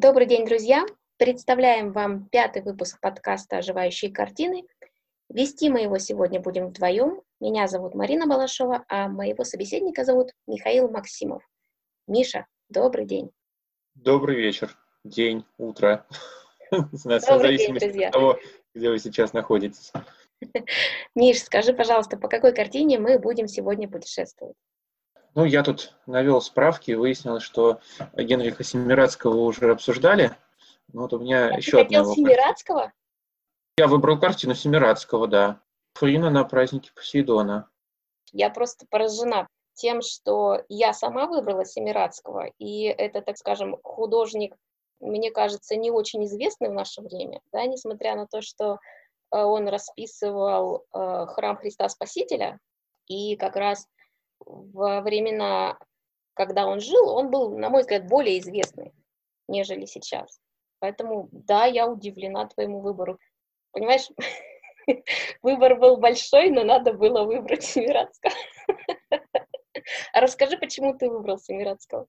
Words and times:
Добрый 0.00 0.26
день, 0.28 0.46
друзья! 0.46 0.86
Представляем 1.16 1.90
вам 1.90 2.28
пятый 2.28 2.62
выпуск 2.62 3.00
подкаста 3.00 3.58
«Оживающие 3.58 4.12
картины». 4.12 4.62
Вести 5.28 5.68
мы 5.68 5.80
его 5.80 5.98
сегодня 5.98 6.38
будем 6.38 6.68
вдвоем. 6.68 7.20
Меня 7.40 7.66
зовут 7.66 7.96
Марина 7.96 8.28
Балашова, 8.28 8.84
а 8.88 9.08
моего 9.08 9.42
собеседника 9.42 10.04
зовут 10.04 10.30
Михаил 10.46 10.88
Максимов. 10.88 11.42
Миша, 12.06 12.46
добрый 12.68 13.06
день. 13.06 13.32
Добрый 13.96 14.36
вечер, 14.36 14.78
день, 15.02 15.44
утро. 15.56 16.06
Добрый 16.70 17.58
день, 17.58 17.74
друзья. 17.74 18.06
от 18.06 18.12
того, 18.12 18.38
где 18.76 18.90
вы 18.90 19.00
сейчас 19.00 19.32
находитесь. 19.32 19.92
Миш, 21.16 21.42
скажи, 21.42 21.72
пожалуйста, 21.72 22.16
по 22.16 22.28
какой 22.28 22.54
картине 22.54 23.00
мы 23.00 23.18
будем 23.18 23.48
сегодня 23.48 23.88
путешествовать? 23.88 24.54
Ну, 25.38 25.44
я 25.44 25.62
тут 25.62 25.94
навел 26.06 26.40
справки 26.40 26.90
и 26.90 26.96
выяснил, 26.96 27.38
что 27.38 27.78
Генриха 28.16 28.64
Семирадского 28.64 29.36
уже 29.36 29.70
обсуждали. 29.70 30.36
Вот 30.92 31.12
у 31.12 31.20
меня 31.20 31.50
а 31.50 31.56
еще 31.56 31.76
ты 31.76 31.84
хотел 31.84 32.02
одна... 32.02 32.14
Семирадского? 32.14 32.92
Я 33.76 33.86
выбрал 33.86 34.18
картину 34.18 34.56
Семирадского, 34.56 35.28
да. 35.28 35.60
Фрина 35.94 36.30
на 36.30 36.42
празднике 36.42 36.90
Посейдона. 36.92 37.70
Я 38.32 38.50
просто 38.50 38.84
поражена 38.90 39.46
тем, 39.74 40.02
что 40.02 40.64
я 40.68 40.92
сама 40.92 41.28
выбрала 41.28 41.64
Семирадского, 41.64 42.50
и 42.58 42.86
это, 42.86 43.22
так 43.22 43.38
скажем, 43.38 43.76
художник, 43.84 44.56
мне 44.98 45.30
кажется, 45.30 45.76
не 45.76 45.92
очень 45.92 46.24
известный 46.24 46.68
в 46.68 46.74
наше 46.74 47.00
время, 47.00 47.42
да, 47.52 47.64
несмотря 47.64 48.16
на 48.16 48.26
то, 48.26 48.42
что 48.42 48.80
э, 49.30 49.40
он 49.40 49.68
расписывал 49.68 50.84
э, 50.92 51.26
храм 51.26 51.56
Христа 51.58 51.88
Спасителя, 51.88 52.58
и 53.06 53.36
как 53.36 53.54
раз 53.54 53.86
во 54.44 55.00
времена, 55.00 55.78
когда 56.34 56.66
он 56.66 56.80
жил, 56.80 57.08
он 57.08 57.30
был, 57.30 57.56
на 57.58 57.68
мой 57.68 57.82
взгляд, 57.82 58.06
более 58.06 58.38
известный, 58.38 58.92
нежели 59.48 59.84
сейчас. 59.84 60.40
Поэтому, 60.80 61.28
да, 61.32 61.66
я 61.66 61.88
удивлена 61.88 62.46
твоему 62.46 62.80
выбору. 62.80 63.18
Понимаешь, 63.72 64.08
выбор 65.42 65.76
был 65.76 65.96
большой, 65.96 66.50
но 66.50 66.64
надо 66.64 66.92
было 66.92 67.24
выбрать 67.24 67.64
Семирадского. 67.64 68.32
А 70.12 70.20
расскажи, 70.20 70.58
почему 70.58 70.98
ты 70.98 71.08
выбрал 71.08 71.38
Семирадского? 71.38 72.08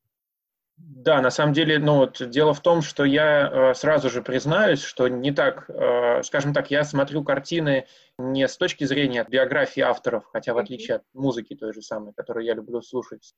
Да, 0.81 1.21
на 1.21 1.29
самом 1.29 1.53
деле, 1.53 1.79
ну 1.79 1.97
вот 1.97 2.21
дело 2.29 2.53
в 2.53 2.61
том, 2.61 2.81
что 2.81 3.05
я 3.05 3.49
э, 3.49 3.73
сразу 3.73 4.09
же 4.09 4.21
признаюсь, 4.21 4.81
что 4.81 5.07
не 5.07 5.31
так, 5.31 5.69
э, 5.69 6.23
скажем 6.23 6.53
так, 6.53 6.71
я 6.71 6.83
смотрю 6.83 7.23
картины 7.23 7.87
не 8.17 8.47
с 8.47 8.57
точки 8.57 8.83
зрения 8.83 9.25
биографии 9.27 9.81
авторов, 9.81 10.25
хотя 10.31 10.53
в 10.53 10.57
отличие 10.57 10.97
от 10.97 11.03
музыки 11.13 11.55
той 11.55 11.73
же 11.73 11.81
самой, 11.81 12.13
которую 12.13 12.45
я 12.45 12.53
люблю 12.53 12.81
слушать, 12.81 13.33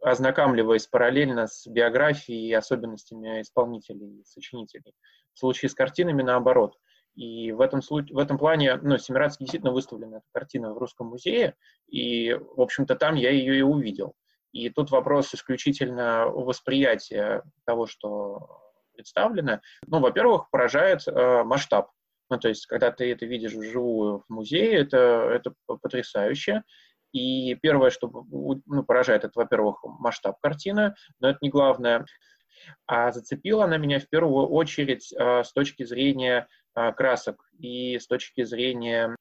ознакомливаясь 0.00 0.86
параллельно 0.86 1.46
с 1.46 1.66
биографией 1.66 2.48
и 2.48 2.54
особенностями 2.54 3.40
исполнителей 3.40 4.20
и 4.20 4.24
сочинителей. 4.24 4.94
В 5.34 5.40
случае 5.40 5.68
с 5.68 5.74
картинами 5.74 6.22
наоборот. 6.22 6.76
И 7.16 7.52
в 7.52 7.60
этом, 7.60 7.82
случае, 7.82 8.14
в 8.14 8.18
этом 8.18 8.38
плане, 8.38 8.76
ну, 8.76 8.96
Семирадский 8.98 9.44
действительно 9.44 9.72
выставлена 9.72 10.18
эта 10.18 10.26
картина 10.32 10.72
в 10.72 10.78
Русском 10.78 11.08
музее, 11.08 11.54
и, 11.88 12.32
в 12.32 12.60
общем-то, 12.60 12.94
там 12.94 13.16
я 13.16 13.30
ее 13.30 13.58
и 13.58 13.62
увидел. 13.62 14.14
И 14.52 14.68
тут 14.70 14.90
вопрос 14.90 15.34
исключительно 15.34 16.26
восприятия 16.26 17.42
того, 17.64 17.86
что 17.86 18.60
представлено. 18.94 19.60
Ну, 19.86 20.00
во-первых, 20.00 20.50
поражает 20.50 21.06
э, 21.06 21.42
масштаб. 21.44 21.90
Ну, 22.28 22.38
то 22.38 22.48
есть, 22.48 22.66
когда 22.66 22.90
ты 22.90 23.10
это 23.10 23.26
видишь 23.26 23.52
вживую 23.52 24.20
в 24.20 24.24
музее, 24.28 24.74
это, 24.74 25.30
это 25.32 25.54
потрясающе. 25.66 26.62
И 27.12 27.56
первое, 27.56 27.90
что 27.90 28.08
ну, 28.30 28.84
поражает, 28.84 29.24
это, 29.24 29.32
во-первых, 29.34 29.80
масштаб 29.82 30.38
картины, 30.40 30.94
но 31.18 31.30
это 31.30 31.38
не 31.42 31.50
главное. 31.50 32.04
А 32.86 33.10
зацепила 33.10 33.64
она 33.64 33.78
меня 33.78 33.98
в 33.98 34.08
первую 34.08 34.46
очередь 34.48 35.12
э, 35.12 35.42
с 35.42 35.52
точки 35.52 35.84
зрения 35.84 36.46
э, 36.76 36.92
красок 36.92 37.50
и 37.58 37.98
с 37.98 38.06
точки 38.06 38.44
зрения 38.44 39.16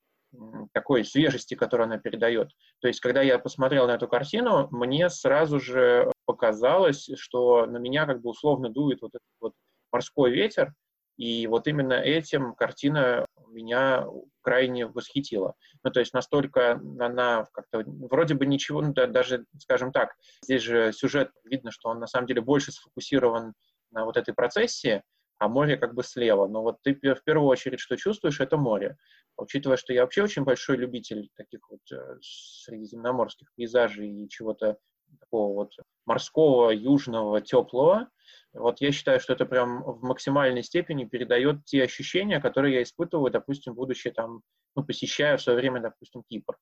такой 0.74 1.04
свежести, 1.04 1.56
которую 1.56 1.86
она 1.86 1.98
передает. 1.98 2.52
То 2.80 2.88
есть, 2.88 3.00
когда 3.00 3.22
я 3.22 3.40
посмотрел 3.40 3.88
на 3.88 3.96
эту 3.96 4.08
картину, 4.08 4.68
мне 4.72 5.10
сразу 5.10 5.60
же 5.60 6.12
показалось, 6.26 7.10
что 7.16 7.66
на 7.66 7.78
меня 7.78 8.06
как 8.06 8.22
бы 8.22 8.30
условно 8.30 8.70
дует 8.70 9.02
вот 9.02 9.16
этот 9.16 9.28
вот 9.40 9.54
морской 9.92 10.32
ветер, 10.32 10.74
и 11.18 11.48
вот 11.48 11.68
именно 11.68 11.94
этим 11.94 12.54
картина 12.56 13.26
меня 13.50 14.08
крайне 14.42 14.88
восхитила. 14.88 15.56
Ну, 15.84 15.92
то 15.92 16.00
есть 16.00 16.14
настолько 16.14 16.74
она 17.00 17.46
как-то 17.52 17.84
вроде 17.86 18.36
бы 18.36 18.46
ничего, 18.46 18.82
ну, 18.82 18.94
да, 18.94 19.08
даже, 19.08 19.46
скажем 19.58 19.92
так, 19.92 20.16
здесь 20.44 20.62
же 20.62 20.94
сюжет, 20.94 21.32
видно, 21.44 21.72
что 21.72 21.90
он 21.90 22.00
на 22.00 22.08
самом 22.08 22.28
деле 22.28 22.42
больше 22.42 22.72
сфокусирован 22.72 23.54
на 23.92 24.06
вот 24.06 24.16
этой 24.16 24.34
процессии, 24.34 25.04
а 25.40 25.48
море 25.48 25.78
как 25.78 25.96
бы 25.96 26.04
слева. 26.04 26.48
Но 26.48 26.62
вот 26.62 26.82
ты 26.84 26.94
в 26.94 27.24
первую 27.24 27.48
очередь 27.48 27.80
что 27.80 27.98
чувствуешь, 27.98 28.40
это 28.40 28.58
море. 28.58 28.98
Учитывая, 29.38 29.78
что 29.78 29.94
я 29.94 30.02
вообще 30.02 30.22
очень 30.22 30.44
большой 30.44 30.78
любитель 30.78 31.30
таких 31.36 31.62
вот 31.70 31.80
э, 31.92 32.18
средиземноморских 32.22 33.48
пейзажей 33.56 34.10
и 34.10 34.30
чего-то 34.30 34.78
такого 35.22 35.54
вот 35.54 35.72
морского, 36.06 36.72
южного, 36.72 37.42
теплого, 37.42 38.10
вот 38.54 38.82
я 38.82 38.92
считаю, 38.92 39.20
что 39.20 39.34
это 39.34 39.46
прям 39.46 39.82
в 39.84 40.04
максимальной 40.04 40.62
степени 40.62 41.06
передает 41.06 41.64
те 41.66 41.84
ощущения, 41.84 42.40
которые 42.42 42.76
я 42.76 42.84
испытываю, 42.84 43.32
допустим, 43.32 43.74
будучи 43.74 44.12
там, 44.12 44.42
ну, 44.76 44.84
посещая 44.84 45.38
в 45.38 45.42
свое 45.42 45.58
время, 45.58 45.82
допустим, 45.82 46.24
Кипр. 46.30 46.58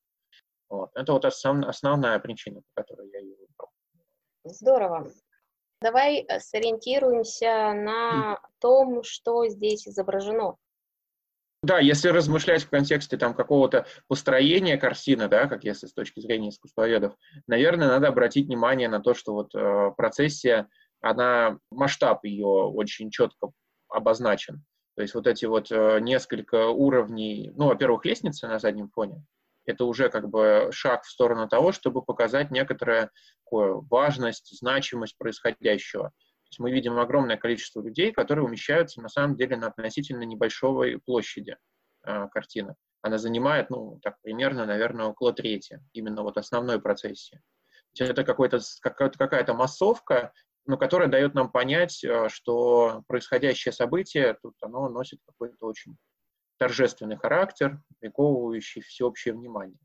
Вот. 0.68 0.90
Это 0.94 1.12
вот 1.12 1.24
основ, 1.24 1.66
основная 1.66 2.18
причина, 2.20 2.62
по 2.74 2.82
которой 2.82 3.10
я 3.10 3.20
ее 3.20 3.34
выбрал. 3.36 3.70
Здорово. 4.44 5.10
Давай 5.80 6.20
э, 6.20 6.40
сориентируемся 6.40 7.72
на 7.72 8.40
том, 8.60 9.02
что 9.04 9.46
здесь 9.48 9.86
изображено. 9.86 10.56
Да, 11.62 11.80
если 11.80 12.08
размышлять 12.08 12.62
в 12.62 12.70
контексте 12.70 13.16
там 13.16 13.34
какого-то 13.34 13.86
построения 14.06 14.76
картины, 14.76 15.28
да, 15.28 15.48
как 15.48 15.64
если 15.64 15.86
с 15.86 15.92
точки 15.92 16.20
зрения 16.20 16.50
искусствоведов, 16.50 17.14
наверное, 17.48 17.88
надо 17.88 18.08
обратить 18.08 18.46
внимание 18.46 18.88
на 18.88 19.00
то, 19.00 19.12
что 19.12 19.32
вот 19.34 19.54
э, 19.54 19.90
процессия, 19.96 20.68
она, 21.00 21.58
масштаб 21.70 22.24
ее 22.24 22.46
очень 22.46 23.10
четко 23.10 23.50
обозначен. 23.88 24.64
То 24.94 25.02
есть 25.02 25.14
вот 25.14 25.26
эти 25.26 25.46
вот 25.46 25.70
э, 25.70 25.98
несколько 26.00 26.68
уровней, 26.68 27.52
ну, 27.56 27.66
во-первых, 27.66 28.04
лестница 28.04 28.46
на 28.48 28.58
заднем 28.58 28.88
фоне, 28.88 29.24
это 29.68 29.84
уже 29.84 30.08
как 30.08 30.28
бы 30.30 30.70
шаг 30.72 31.04
в 31.04 31.10
сторону 31.10 31.46
того, 31.46 31.72
чтобы 31.72 32.02
показать 32.02 32.50
некоторую 32.50 33.10
важность, 33.50 34.58
значимость 34.58 35.18
происходящего. 35.18 36.04
То 36.04 36.50
есть 36.50 36.58
мы 36.58 36.70
видим 36.70 36.98
огромное 36.98 37.36
количество 37.36 37.82
людей, 37.82 38.10
которые 38.10 38.46
умещаются 38.46 39.02
на 39.02 39.10
самом 39.10 39.36
деле 39.36 39.56
на 39.56 39.66
относительно 39.66 40.22
небольшой 40.22 40.98
площади 41.04 41.56
э, 42.06 42.28
картины. 42.28 42.76
Она 43.02 43.18
занимает, 43.18 43.68
ну, 43.68 44.00
так 44.02 44.16
примерно, 44.22 44.64
наверное, 44.64 45.06
около 45.06 45.34
трети 45.34 45.80
именно 45.92 46.22
вот 46.22 46.38
основной 46.38 46.80
процессии. 46.80 47.42
Это 47.98 48.24
какой-то, 48.24 48.60
какая-то 48.80 49.52
массовка, 49.52 50.32
но 50.64 50.78
которая 50.78 51.08
дает 51.08 51.34
нам 51.34 51.52
понять, 51.52 52.02
э, 52.02 52.30
что 52.30 53.02
происходящее 53.06 53.72
событие, 53.72 54.34
тут 54.40 54.54
оно 54.62 54.88
носит 54.88 55.20
какой-то 55.26 55.66
очень 55.66 55.98
торжественный 56.58 57.16
характер, 57.16 57.80
приковывающий 58.00 58.82
всеобщее 58.82 59.34
внимание. 59.34 59.78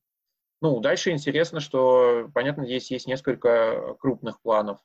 Ну, 0.61 0.79
дальше 0.79 1.11
интересно, 1.11 1.59
что, 1.59 2.29
понятно, 2.33 2.65
здесь 2.65 2.89
есть 2.89 3.07
несколько 3.07 3.95
крупных 3.99 4.41
планов. 4.41 4.79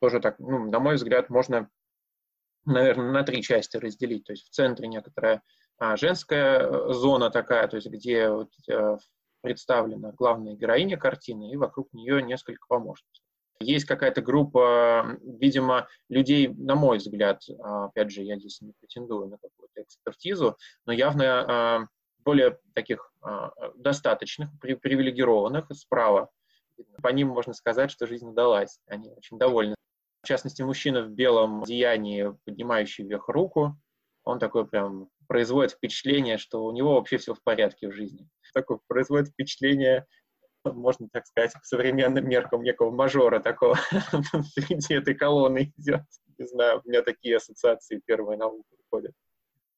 Тоже 0.00 0.20
так, 0.20 0.38
ну, 0.38 0.70
на 0.70 0.78
мой 0.78 0.94
взгляд, 0.94 1.28
можно, 1.28 1.68
наверное, 2.64 3.10
на 3.10 3.22
три 3.24 3.42
части 3.42 3.76
разделить. 3.76 4.24
То 4.24 4.32
есть 4.32 4.46
в 4.46 4.50
центре 4.50 4.86
некоторая 4.86 5.42
а, 5.78 5.96
женская 5.96 6.60
э, 6.60 6.92
зона 6.92 7.30
такая, 7.30 7.66
то 7.66 7.76
есть 7.76 7.88
где 7.88 8.28
вот, 8.30 8.50
а, 8.70 8.98
представлена 9.40 10.12
главная 10.12 10.54
героиня 10.54 10.96
картины, 10.96 11.50
и 11.50 11.56
вокруг 11.56 11.92
нее 11.92 12.22
несколько 12.22 12.64
помощниц. 12.68 13.23
Есть 13.60 13.84
какая-то 13.84 14.20
группа, 14.20 15.16
видимо, 15.22 15.88
людей, 16.08 16.48
на 16.48 16.74
мой 16.74 16.98
взгляд, 16.98 17.42
а, 17.62 17.86
опять 17.86 18.10
же, 18.10 18.22
я 18.22 18.38
здесь 18.38 18.60
не 18.60 18.72
претендую 18.80 19.28
на 19.28 19.38
какую-то 19.38 19.82
экспертизу, 19.82 20.56
но 20.86 20.92
явно 20.92 21.24
а, 21.24 21.86
более 22.18 22.58
таких 22.74 23.12
а, 23.22 23.52
достаточных, 23.76 24.50
привилегированных 24.60 25.66
справа. 25.72 26.30
По 27.02 27.08
ним 27.08 27.28
можно 27.28 27.54
сказать, 27.54 27.90
что 27.90 28.06
жизнь 28.06 28.28
удалась. 28.28 28.80
Они 28.86 29.10
очень 29.10 29.38
довольны. 29.38 29.76
В 30.22 30.26
частности, 30.26 30.62
мужчина 30.62 31.02
в 31.02 31.10
белом 31.10 31.62
деянии, 31.64 32.36
поднимающий 32.44 33.04
вверх 33.04 33.28
руку, 33.28 33.76
он 34.24 34.38
такой 34.38 34.66
прям 34.66 35.08
производит 35.28 35.72
впечатление, 35.72 36.38
что 36.38 36.64
у 36.64 36.72
него 36.72 36.94
вообще 36.94 37.18
все 37.18 37.34
в 37.34 37.42
порядке 37.42 37.88
в 37.88 37.92
жизни. 37.92 38.28
Такое 38.52 38.80
производит 38.88 39.28
впечатление 39.28 40.06
можно 40.64 41.08
так 41.12 41.26
сказать, 41.26 41.52
по 41.52 41.60
современным 41.62 42.28
меркам 42.28 42.62
некого 42.62 42.90
мажора 42.90 43.40
такого 43.40 43.76
среди 44.54 44.94
этой 44.94 45.14
колонны 45.14 45.72
идет. 45.76 46.02
Не 46.38 46.46
знаю, 46.46 46.80
у 46.84 46.88
меня 46.88 47.02
такие 47.02 47.36
ассоциации 47.36 48.02
первые 48.04 48.38
на 48.38 48.48
ум 48.48 48.64
приходят. 48.70 49.12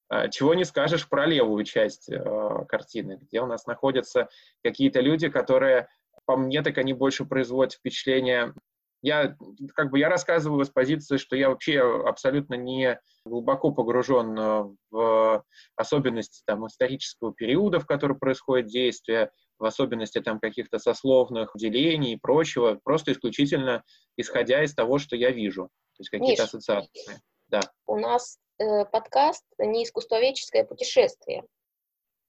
А, 0.09 0.29
чего 0.29 0.55
не 0.55 0.65
скажешь 0.65 1.09
про 1.09 1.27
левую 1.27 1.65
часть 1.65 2.09
э, 2.09 2.65
картины, 2.69 3.19
где 3.23 3.41
у 3.41 3.47
нас 3.47 3.67
находятся 3.67 4.29
какие-то 4.63 5.01
люди, 5.01 5.29
которые, 5.29 5.89
по 6.27 6.37
мне, 6.37 6.63
так 6.63 6.79
они 6.79 6.93
больше 6.93 7.25
производят 7.25 7.75
впечатление 7.75 8.55
Я, 9.03 9.37
как 9.75 9.91
бы, 9.91 9.99
я 9.99 10.09
рассказываю 10.09 10.65
с 10.65 10.71
позиции, 10.71 11.17
что 11.17 11.35
я 11.35 11.49
вообще 11.49 11.81
абсолютно 12.07 12.55
не 12.55 13.01
глубоко 13.25 13.73
погружен 13.73 14.39
э, 14.39 14.65
в 14.91 15.45
особенности 15.75 16.43
там, 16.47 16.67
исторического 16.67 17.35
периода, 17.35 17.81
в 17.81 17.87
который 17.87 18.17
происходит 18.17 18.69
действие, 18.69 19.31
в 19.59 19.65
особенности 19.65 20.21
там 20.21 20.39
каких-то 20.39 20.79
сословных 20.79 21.51
делений 21.55 22.15
и 22.15 22.19
прочего, 22.19 22.79
просто 22.83 23.13
исключительно 23.13 23.83
исходя 24.17 24.63
из 24.63 24.75
того, 24.75 24.99
что 24.99 25.17
я 25.17 25.31
вижу, 25.31 25.65
то 25.65 26.01
есть 26.01 26.11
какие-то 26.11 26.43
Миш, 26.43 26.49
ассоциации. 26.49 27.21
Да. 27.49 27.61
У 27.87 27.97
нас 27.97 28.39
э, 28.59 28.85
подкаст 28.87 29.45
не 29.59 29.85
искусствоведческое 29.85 30.65
путешествие. 30.65 31.45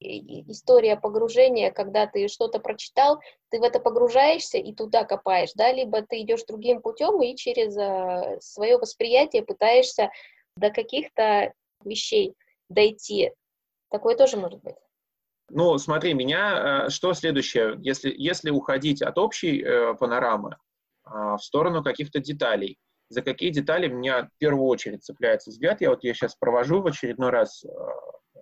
история 0.00 0.96
погружения, 0.96 1.72
когда 1.72 2.06
ты 2.06 2.28
что-то 2.28 2.60
прочитал, 2.60 3.20
ты 3.50 3.58
в 3.58 3.62
это 3.64 3.80
погружаешься 3.80 4.58
и 4.58 4.72
туда 4.72 5.04
копаешь, 5.04 5.52
да, 5.54 5.72
либо 5.72 6.02
ты 6.02 6.22
идешь 6.22 6.44
другим 6.44 6.80
путем 6.80 7.20
и 7.20 7.34
через 7.36 7.76
э, 7.76 8.38
свое 8.40 8.78
восприятие 8.78 9.42
пытаешься 9.42 10.10
до 10.56 10.70
каких-то 10.70 11.52
вещей 11.84 12.34
дойти. 12.68 13.32
Такое 13.90 14.16
тоже 14.16 14.36
может 14.36 14.62
быть. 14.62 14.76
Ну, 15.50 15.78
смотри, 15.78 16.14
меня 16.14 16.86
э, 16.86 16.90
что 16.90 17.14
следующее, 17.14 17.76
если, 17.80 18.14
если 18.16 18.50
уходить 18.50 19.00
от 19.02 19.16
общей 19.18 19.62
э, 19.62 19.94
панорамы 19.94 20.56
э, 21.06 21.10
в 21.10 21.38
сторону 21.40 21.82
каких-то 21.82 22.20
деталей, 22.20 22.78
за 23.08 23.22
какие 23.22 23.50
детали 23.50 23.88
меня 23.88 24.24
в 24.24 24.38
первую 24.38 24.66
очередь 24.66 25.04
цепляется 25.04 25.50
взгляд, 25.50 25.80
я 25.80 25.90
вот 25.90 26.04
я 26.04 26.12
сейчас 26.12 26.34
провожу 26.34 26.82
в 26.82 26.86
очередной 26.86 27.30
раз 27.30 27.64
э, 27.64 27.68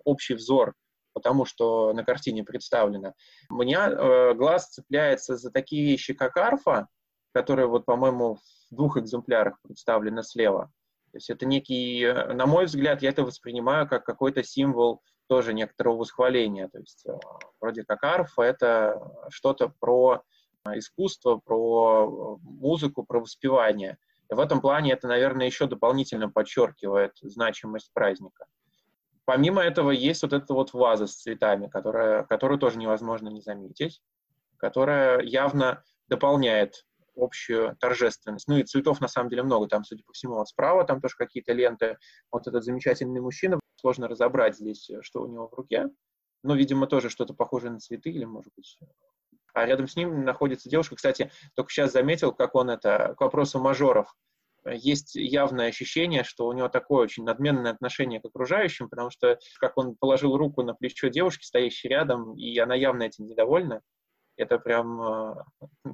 общий 0.03 0.33
взор, 0.33 0.73
потому 1.13 1.45
что 1.45 1.93
на 1.93 2.03
картине 2.03 2.43
представлено. 2.43 3.13
У 3.49 3.55
меня 3.55 3.89
э, 3.89 4.33
глаз 4.33 4.67
цепляется 4.69 5.37
за 5.37 5.49
такие 5.49 5.85
вещи, 5.85 6.13
как 6.13 6.35
арфа, 6.35 6.87
которые 7.33 7.67
вот, 7.67 7.85
по-моему, 7.85 8.35
в 8.35 8.75
двух 8.75 8.97
экземплярах 8.97 9.57
представлены 9.61 10.23
слева. 10.23 10.71
То 11.11 11.17
есть 11.17 11.29
это 11.29 11.45
некий, 11.45 12.03
э, 12.03 12.33
на 12.33 12.45
мой 12.45 12.65
взгляд, 12.65 13.01
я 13.01 13.09
это 13.09 13.23
воспринимаю 13.23 13.87
как 13.87 14.05
какой-то 14.05 14.43
символ 14.43 15.01
тоже 15.27 15.53
некоторого 15.53 15.97
восхваления. 15.97 16.67
То 16.69 16.79
есть 16.79 17.05
э, 17.05 17.11
вроде 17.59 17.83
как 17.83 18.03
арфа— 18.03 18.41
это 18.43 19.01
что-то 19.29 19.71
про 19.79 20.23
э, 20.65 20.77
искусство, 20.79 21.37
про 21.37 22.37
музыку, 22.41 23.03
про 23.03 23.19
воспевание. 23.19 23.97
И 24.31 24.33
в 24.33 24.39
этом 24.39 24.61
плане 24.61 24.93
это, 24.93 25.07
наверное, 25.07 25.45
еще 25.45 25.67
дополнительно 25.67 26.29
подчеркивает 26.29 27.13
значимость 27.21 27.91
праздника. 27.93 28.45
Помимо 29.25 29.61
этого 29.61 29.91
есть 29.91 30.23
вот 30.23 30.33
эта 30.33 30.53
вот 30.53 30.73
ваза 30.73 31.05
с 31.05 31.15
цветами, 31.15 31.67
которая, 31.67 32.23
которую 32.23 32.59
тоже 32.59 32.77
невозможно 32.77 33.27
не 33.27 33.41
заметить, 33.41 34.01
которая 34.57 35.21
явно 35.21 35.83
дополняет 36.07 36.85
общую 37.15 37.75
торжественность. 37.79 38.47
Ну 38.47 38.57
и 38.57 38.63
цветов 38.63 39.01
на 39.01 39.07
самом 39.07 39.29
деле 39.29 39.43
много, 39.43 39.67
там, 39.67 39.83
судя 39.83 40.03
по 40.05 40.13
всему, 40.13 40.35
вот 40.35 40.47
справа 40.47 40.85
там 40.85 41.01
тоже 41.01 41.15
какие-то 41.17 41.51
ленты. 41.51 41.97
Вот 42.31 42.47
этот 42.47 42.63
замечательный 42.63 43.19
мужчина, 43.19 43.59
сложно 43.77 44.07
разобрать 44.07 44.57
здесь, 44.57 44.89
что 45.01 45.21
у 45.21 45.27
него 45.27 45.47
в 45.47 45.53
руке. 45.53 45.89
Но, 46.43 46.55
видимо, 46.55 46.87
тоже 46.87 47.09
что-то 47.09 47.33
похожее 47.33 47.71
на 47.71 47.79
цветы 47.79 48.09
или, 48.09 48.25
может 48.25 48.53
быть... 48.55 48.77
А 49.53 49.65
рядом 49.65 49.87
с 49.87 49.95
ним 49.95 50.23
находится 50.23 50.69
девушка. 50.69 50.95
Кстати, 50.95 51.31
только 51.55 51.71
сейчас 51.71 51.91
заметил, 51.91 52.31
как 52.31 52.53
он 52.53 52.69
это, 52.69 53.15
к 53.17 53.21
вопросу 53.21 53.59
мажоров, 53.59 54.13
есть 54.71 55.15
явное 55.15 55.67
ощущение, 55.67 56.23
что 56.23 56.47
у 56.47 56.53
него 56.53 56.69
такое 56.69 57.03
очень 57.03 57.23
надменное 57.23 57.71
отношение 57.71 58.21
к 58.21 58.25
окружающим, 58.25 58.89
потому 58.89 59.09
что 59.09 59.39
как 59.59 59.77
он 59.77 59.95
положил 59.95 60.35
руку 60.37 60.63
на 60.63 60.73
плечо 60.73 61.07
девушки, 61.07 61.45
стоящей 61.45 61.89
рядом, 61.89 62.35
и 62.35 62.57
она 62.59 62.75
явно 62.75 63.03
этим 63.03 63.27
недовольна, 63.27 63.81
это 64.35 64.59
прям, 64.59 65.01
а, 65.01 65.45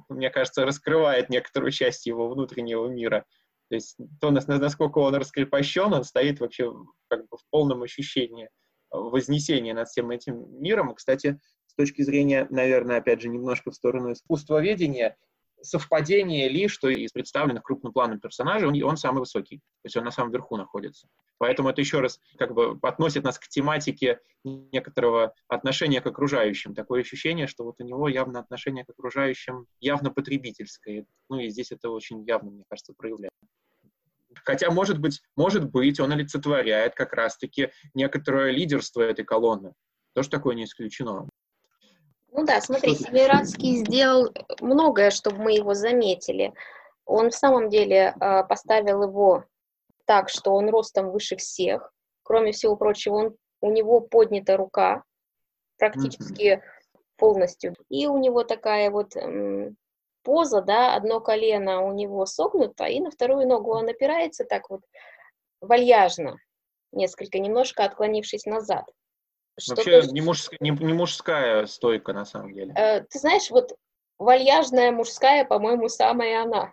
мне 0.08 0.30
кажется, 0.30 0.66
раскрывает 0.66 1.30
некоторую 1.30 1.72
часть 1.72 2.06
его 2.06 2.28
внутреннего 2.28 2.86
мира. 2.86 3.24
То 3.68 3.74
есть 3.76 3.96
то, 4.20 4.30
насколько 4.30 4.98
он 4.98 5.14
раскрепощен, 5.14 5.92
он 5.92 6.04
стоит 6.04 6.40
вообще 6.40 6.72
как 7.08 7.28
бы 7.28 7.36
в 7.36 7.44
полном 7.50 7.82
ощущении 7.82 8.50
вознесения 8.90 9.74
над 9.74 9.88
всем 9.88 10.10
этим 10.10 10.46
миром. 10.60 10.94
Кстати, 10.94 11.40
с 11.66 11.74
точки 11.74 12.02
зрения, 12.02 12.46
наверное, 12.50 12.98
опять 12.98 13.22
же, 13.22 13.28
немножко 13.28 13.70
в 13.70 13.74
сторону 13.74 14.12
искусствоведения, 14.12 15.16
совпадение 15.64 16.48
ли, 16.48 16.68
что 16.68 16.88
из 16.88 17.12
представленных 17.12 17.62
крупным 17.62 17.92
планом 17.92 18.20
персонажей 18.20 18.68
он, 18.68 18.82
он 18.82 18.96
самый 18.96 19.20
высокий, 19.20 19.58
то 19.58 19.86
есть 19.86 19.96
он 19.96 20.04
на 20.04 20.10
самом 20.10 20.30
верху 20.30 20.56
находится. 20.56 21.08
Поэтому 21.38 21.68
это 21.68 21.80
еще 21.80 22.00
раз 22.00 22.20
как 22.38 22.54
бы 22.54 22.78
относит 22.82 23.24
нас 23.24 23.38
к 23.38 23.48
тематике 23.48 24.20
некоторого 24.44 25.34
отношения 25.48 26.00
к 26.00 26.06
окружающим. 26.06 26.74
Такое 26.74 27.00
ощущение, 27.00 27.46
что 27.46 27.64
вот 27.64 27.76
у 27.80 27.84
него 27.84 28.08
явно 28.08 28.40
отношение 28.40 28.84
к 28.84 28.90
окружающим 28.90 29.66
явно 29.80 30.10
потребительское. 30.10 31.06
Ну 31.28 31.40
и 31.40 31.48
здесь 31.48 31.72
это 31.72 31.90
очень 31.90 32.24
явно, 32.24 32.50
мне 32.50 32.64
кажется, 32.68 32.94
проявляется. 32.96 33.34
Хотя, 34.44 34.70
может 34.70 34.98
быть, 34.98 35.22
может 35.36 35.70
быть, 35.70 36.00
он 36.00 36.12
олицетворяет 36.12 36.94
как 36.94 37.12
раз-таки 37.12 37.70
некоторое 37.94 38.50
лидерство 38.50 39.00
этой 39.00 39.24
колонны. 39.24 39.72
Тоже 40.14 40.28
такое 40.28 40.54
не 40.54 40.64
исключено. 40.64 41.28
Ну 42.36 42.44
да, 42.44 42.60
смотри, 42.60 42.96
Семирадский 42.96 43.76
сделал 43.76 44.28
многое, 44.60 45.10
чтобы 45.10 45.38
мы 45.38 45.52
его 45.52 45.74
заметили. 45.74 46.52
Он 47.06 47.30
в 47.30 47.34
самом 47.34 47.68
деле 47.70 48.12
э, 48.20 48.42
поставил 48.42 49.04
его 49.04 49.44
так, 50.04 50.28
что 50.28 50.52
он 50.52 50.68
ростом 50.68 51.12
выше 51.12 51.36
всех. 51.36 51.92
Кроме 52.24 52.50
всего 52.50 52.74
прочего, 52.74 53.14
он, 53.14 53.36
у 53.60 53.70
него 53.70 54.00
поднята 54.00 54.56
рука 54.56 55.04
практически 55.78 56.54
mm-hmm. 56.54 56.98
полностью. 57.18 57.74
И 57.88 58.08
у 58.08 58.18
него 58.18 58.42
такая 58.42 58.90
вот 58.90 59.14
м, 59.14 59.76
поза, 60.24 60.60
да, 60.60 60.96
одно 60.96 61.20
колено 61.20 61.82
у 61.82 61.92
него 61.92 62.26
согнуто, 62.26 62.86
и 62.86 62.98
на 62.98 63.12
вторую 63.12 63.46
ногу 63.46 63.70
он 63.70 63.88
опирается 63.88 64.44
так 64.44 64.70
вот 64.70 64.80
вальяжно, 65.60 66.38
несколько, 66.90 67.38
немножко 67.38 67.84
отклонившись 67.84 68.44
назад. 68.44 68.86
Вообще 69.68 70.02
не 70.10 70.20
мужская, 70.20 70.58
не, 70.60 70.70
не 70.70 70.92
мужская 70.92 71.66
стойка, 71.66 72.12
на 72.12 72.24
самом 72.24 72.52
деле. 72.54 72.72
Э, 72.76 73.02
ты 73.02 73.18
знаешь, 73.18 73.50
вот 73.50 73.76
вальяжная 74.18 74.90
мужская, 74.90 75.44
по-моему, 75.44 75.88
самая 75.88 76.42
она. 76.42 76.72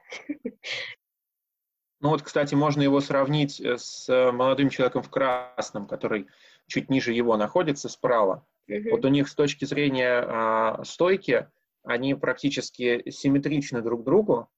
Ну 1.99 2.09
вот, 2.09 2.23
кстати, 2.23 2.55
можно 2.55 2.81
его 2.81 2.99
сравнить 2.99 3.61
э, 3.61 3.77
с 3.77 4.07
молодым 4.31 4.69
человеком 4.69 5.03
в 5.03 5.09
красном, 5.11 5.85
который 5.85 6.27
чуть 6.65 6.89
ниже 6.89 7.13
его 7.13 7.37
находится 7.37 7.89
справа. 7.89 8.45
Угу. 8.67 8.89
Вот 8.89 9.05
у 9.05 9.09
них 9.09 9.27
с 9.29 9.35
точки 9.35 9.65
зрения 9.65 10.23
а, 10.25 10.83
стойки 10.83 11.47
они 11.83 12.15
практически 12.15 13.09
симметричны 13.09 13.81
друг 13.81 14.03
другу. 14.03 14.49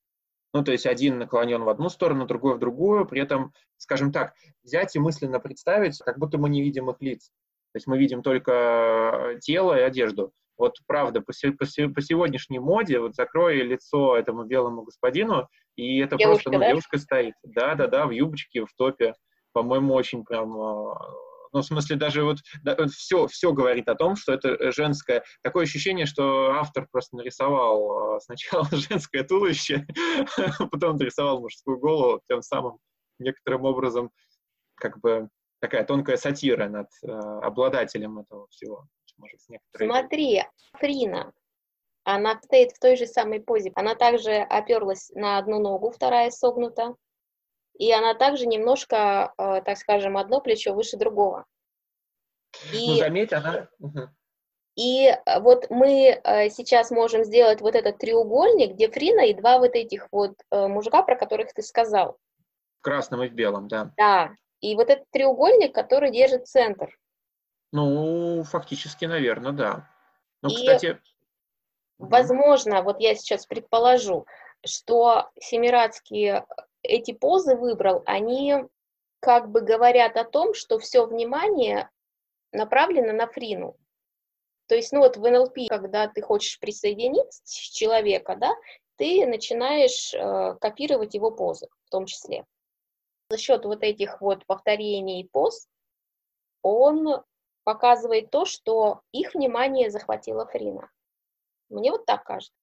Ну, 0.54 0.64
то 0.64 0.72
есть 0.72 0.86
один 0.86 1.18
наклонен 1.18 1.64
в 1.64 1.70
одну 1.70 1.90
сторону, 1.90 2.28
другой 2.28 2.56
в 2.56 2.60
другую. 2.60 3.08
При 3.08 3.22
этом, 3.22 3.54
скажем 3.78 4.12
так, 4.12 4.36
взять 4.62 4.96
и 4.96 5.00
мысленно 5.00 5.40
представить, 5.40 5.98
как 6.00 6.20
будто 6.20 6.38
мы 6.38 6.50
не 6.50 6.62
видим 6.62 6.90
их 6.90 6.98
лиц. 7.02 7.32
То 7.74 7.78
есть 7.78 7.88
мы 7.88 7.98
видим 7.98 8.22
только 8.22 9.38
тело 9.42 9.78
и 9.78 9.82
одежду. 9.82 10.32
Вот 10.58 10.76
правда, 10.86 11.22
по, 11.22 11.34
по, 11.58 11.66
по 11.66 12.02
сегодняшней 12.02 12.60
моде, 12.60 13.00
вот 13.00 13.16
закрой 13.16 13.64
лицо 13.64 14.16
этому 14.16 14.44
белому 14.44 14.84
господину, 14.84 15.48
и 15.76 15.98
это 15.98 16.16
девушка, 16.16 16.44
просто, 16.44 16.52
ну, 16.52 16.60
да? 16.60 16.70
девушка 16.70 16.98
стоит. 17.00 17.34
Да, 17.44 17.76
да, 17.76 17.88
да, 17.88 18.06
в 18.06 18.12
юбочке, 18.12 18.64
в 18.64 18.74
топе. 18.78 19.16
По-моему, 19.54 19.94
очень 19.96 20.24
прям 20.24 20.56
э, 20.56 20.94
ну, 21.54 21.62
в 21.62 21.66
смысле, 21.66 21.96
даже 21.96 22.24
вот 22.24 22.40
да, 22.64 22.76
все, 22.88 23.28
все 23.28 23.54
говорит 23.54 23.88
о 23.88 23.96
том, 23.96 24.16
что 24.16 24.34
это 24.34 24.72
женское. 24.72 25.24
Такое 25.44 25.64
ощущение, 25.64 26.06
что 26.06 26.52
автор 26.52 26.88
просто 26.92 27.16
нарисовал 27.16 28.18
э, 28.18 28.20
сначала 28.22 28.68
женское 28.72 29.24
туловище, 29.24 29.86
потом 30.72 30.98
нарисовал 30.98 31.42
мужскую 31.42 31.80
голову, 31.80 32.22
тем 32.28 32.42
самым 32.42 32.78
некоторым 33.20 33.66
образом 33.66 34.12
как 34.76 35.00
бы 35.00 35.30
такая 35.64 35.86
тонкая 35.86 36.18
сатира 36.18 36.68
над 36.68 36.90
э, 37.04 37.08
обладателем 37.08 38.20
этого 38.20 38.48
всего. 38.50 38.86
Может, 39.16 39.40
Смотри, 39.74 40.44
Фрина, 40.74 41.32
она 42.04 42.38
стоит 42.42 42.74
в 42.74 42.80
той 42.80 42.98
же 42.98 43.08
самой 43.08 43.40
позе. 43.40 43.72
Она 43.76 43.96
также 43.96 44.34
оперлась 44.34 45.10
на 45.12 45.38
одну 45.38 45.62
ногу, 45.62 45.90
вторая 45.90 46.32
согнута. 46.32 46.96
И 47.80 47.90
она 47.94 48.14
также 48.14 48.46
немножко, 48.46 49.34
э, 49.38 49.62
так 49.64 49.78
скажем, 49.78 50.18
одно 50.18 50.42
плечо 50.42 50.74
выше 50.74 50.98
другого. 50.98 51.46
И, 52.74 52.90
ну, 52.90 52.96
заметь, 52.98 53.32
она... 53.32 53.70
И 54.76 55.06
э, 55.08 55.40
вот 55.40 55.70
мы 55.70 56.20
э, 56.22 56.50
сейчас 56.50 56.92
можем 56.92 57.24
сделать 57.24 57.62
вот 57.62 57.76
этот 57.76 58.00
треугольник, 58.00 58.74
где 58.74 58.90
Фрина 58.90 59.28
и 59.28 59.34
два 59.34 59.60
вот 59.60 59.76
этих 59.76 60.10
вот 60.12 60.34
э, 60.52 60.68
мужика, 60.68 61.04
про 61.04 61.16
которых 61.16 61.54
ты 61.54 61.62
сказал. 61.62 62.18
В 62.80 62.84
красном 62.84 63.24
и 63.24 63.30
в 63.30 63.34
белом, 63.34 63.70
да. 63.70 63.94
Да, 63.96 64.36
и 64.64 64.76
вот 64.76 64.90
этот 64.90 65.10
треугольник, 65.12 65.76
который 65.76 66.10
держит 66.10 66.48
центр. 66.48 66.98
Ну, 67.74 68.44
фактически, 68.44 69.04
наверное, 69.04 69.52
да. 69.52 69.90
Ну, 70.42 70.50
и, 70.50 70.56
кстати... 70.56 71.02
Возможно, 71.98 72.82
вот 72.82 73.00
я 73.02 73.14
сейчас 73.16 73.46
предположу, 73.46 74.26
что 74.66 75.30
Семирадский 75.40 76.44
эти 76.82 77.12
позы 77.12 77.56
выбрал, 77.56 78.04
они 78.06 78.56
как 79.20 79.50
бы 79.52 79.62
говорят 79.62 80.16
о 80.16 80.24
том, 80.24 80.54
что 80.54 80.80
все 80.80 81.06
внимание 81.06 81.90
направлено 82.54 83.12
на 83.12 83.28
Фрину. 83.28 83.76
То 84.68 84.76
есть, 84.76 84.94
ну 84.94 85.00
вот 85.00 85.18
в 85.18 85.30
НЛП, 85.30 85.68
когда 85.68 86.08
ты 86.08 86.22
хочешь 86.22 86.60
присоединиться 86.60 87.42
человека, 87.46 88.38
да, 88.38 88.54
ты 88.96 89.26
начинаешь 89.26 90.14
э, 90.14 90.56
копировать 90.60 91.16
его 91.16 91.32
позы 91.32 91.68
в 91.86 91.90
том 91.90 92.06
числе. 92.06 92.46
За 93.34 93.40
счет 93.40 93.66
вот 93.66 93.82
этих 93.82 94.22
вот 94.22 94.46
повторений 94.46 95.28
поз 95.28 95.68
он 96.62 97.24
показывает 97.64 98.30
то, 98.30 98.46
что 98.46 99.02
их 99.12 99.34
внимание 99.34 99.90
захватила 99.90 100.46
Фрина. 100.46 100.92
Мне 101.70 101.90
вот 101.90 102.06
так 102.06 102.26
кажется. 102.26 102.54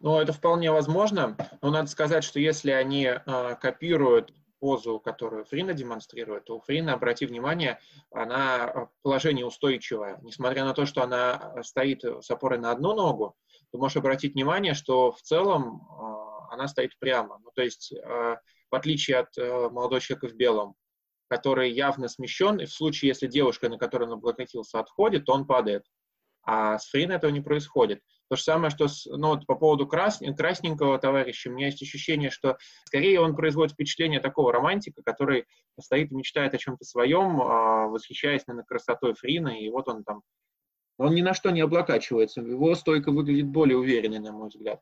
Ну, 0.00 0.18
это 0.18 0.32
вполне 0.32 0.72
возможно, 0.72 1.36
но 1.60 1.70
надо 1.70 1.86
сказать, 1.90 2.24
что 2.24 2.40
если 2.40 2.70
они 2.70 3.04
э, 3.04 3.56
копируют 3.56 4.32
позу, 4.58 5.00
которую 5.00 5.44
Фрина 5.44 5.74
демонстрирует, 5.74 6.46
то 6.46 6.56
у 6.56 6.60
Фрина, 6.60 6.94
обрати 6.94 7.26
внимание, 7.26 7.78
она 8.10 8.72
э, 8.74 8.86
положение 9.02 9.44
устойчивое. 9.44 10.18
Несмотря 10.22 10.64
на 10.64 10.72
то, 10.72 10.86
что 10.86 11.02
она 11.02 11.52
э, 11.56 11.62
стоит 11.62 12.02
с 12.04 12.30
опорой 12.30 12.58
на 12.58 12.70
одну 12.70 12.94
ногу, 12.94 13.36
ты 13.70 13.76
можешь 13.76 13.98
обратить 13.98 14.32
внимание, 14.32 14.72
что 14.72 15.12
в 15.12 15.20
целом 15.20 15.86
э, 15.90 16.54
она 16.54 16.68
стоит 16.68 16.98
прямо. 16.98 17.38
Ну, 17.44 17.50
то 17.54 17.60
есть, 17.60 17.92
э, 17.92 18.36
в 18.70 18.74
отличие 18.74 19.18
от 19.18 19.36
э, 19.38 19.68
молодого 19.70 20.00
человека 20.00 20.28
в 20.28 20.36
белом, 20.36 20.74
который 21.28 21.70
явно 21.70 22.08
смещен, 22.08 22.60
и 22.60 22.66
в 22.66 22.72
случае, 22.72 23.08
если 23.08 23.26
девушка, 23.26 23.68
на 23.68 23.78
которую 23.78 24.08
он 24.08 24.14
облокотился, 24.14 24.80
отходит, 24.80 25.28
он 25.28 25.46
падает. 25.46 25.84
А 26.42 26.78
с 26.78 26.88
Фрин 26.88 27.10
этого 27.10 27.30
не 27.30 27.42
происходит. 27.42 28.00
То 28.30 28.36
же 28.36 28.42
самое, 28.42 28.70
что 28.70 28.88
с, 28.88 29.06
ну, 29.06 29.28
вот 29.28 29.46
по 29.46 29.54
поводу 29.54 29.86
крас, 29.86 30.20
красненького 30.36 30.98
товарища, 30.98 31.50
у 31.50 31.52
меня 31.52 31.66
есть 31.66 31.82
ощущение, 31.82 32.30
что 32.30 32.56
скорее 32.84 33.20
он 33.20 33.36
производит 33.36 33.74
впечатление 33.74 34.20
такого 34.20 34.52
романтика, 34.52 35.02
который 35.02 35.46
стоит 35.80 36.10
и 36.10 36.14
мечтает 36.14 36.54
о 36.54 36.58
чем-то 36.58 36.84
своем, 36.84 37.40
э, 37.40 37.88
восхищаясь, 37.88 38.46
наверное, 38.46 38.66
красотой 38.66 39.14
Фрина, 39.14 39.48
и 39.60 39.68
вот 39.70 39.88
он 39.88 40.04
там, 40.04 40.22
он 40.98 41.14
ни 41.14 41.22
на 41.22 41.34
что 41.34 41.50
не 41.50 41.60
облокачивается, 41.60 42.40
его 42.40 42.74
стойка 42.74 43.12
выглядит 43.12 43.46
более 43.46 43.78
уверенной, 43.78 44.18
на 44.18 44.32
мой 44.32 44.48
взгляд. 44.48 44.80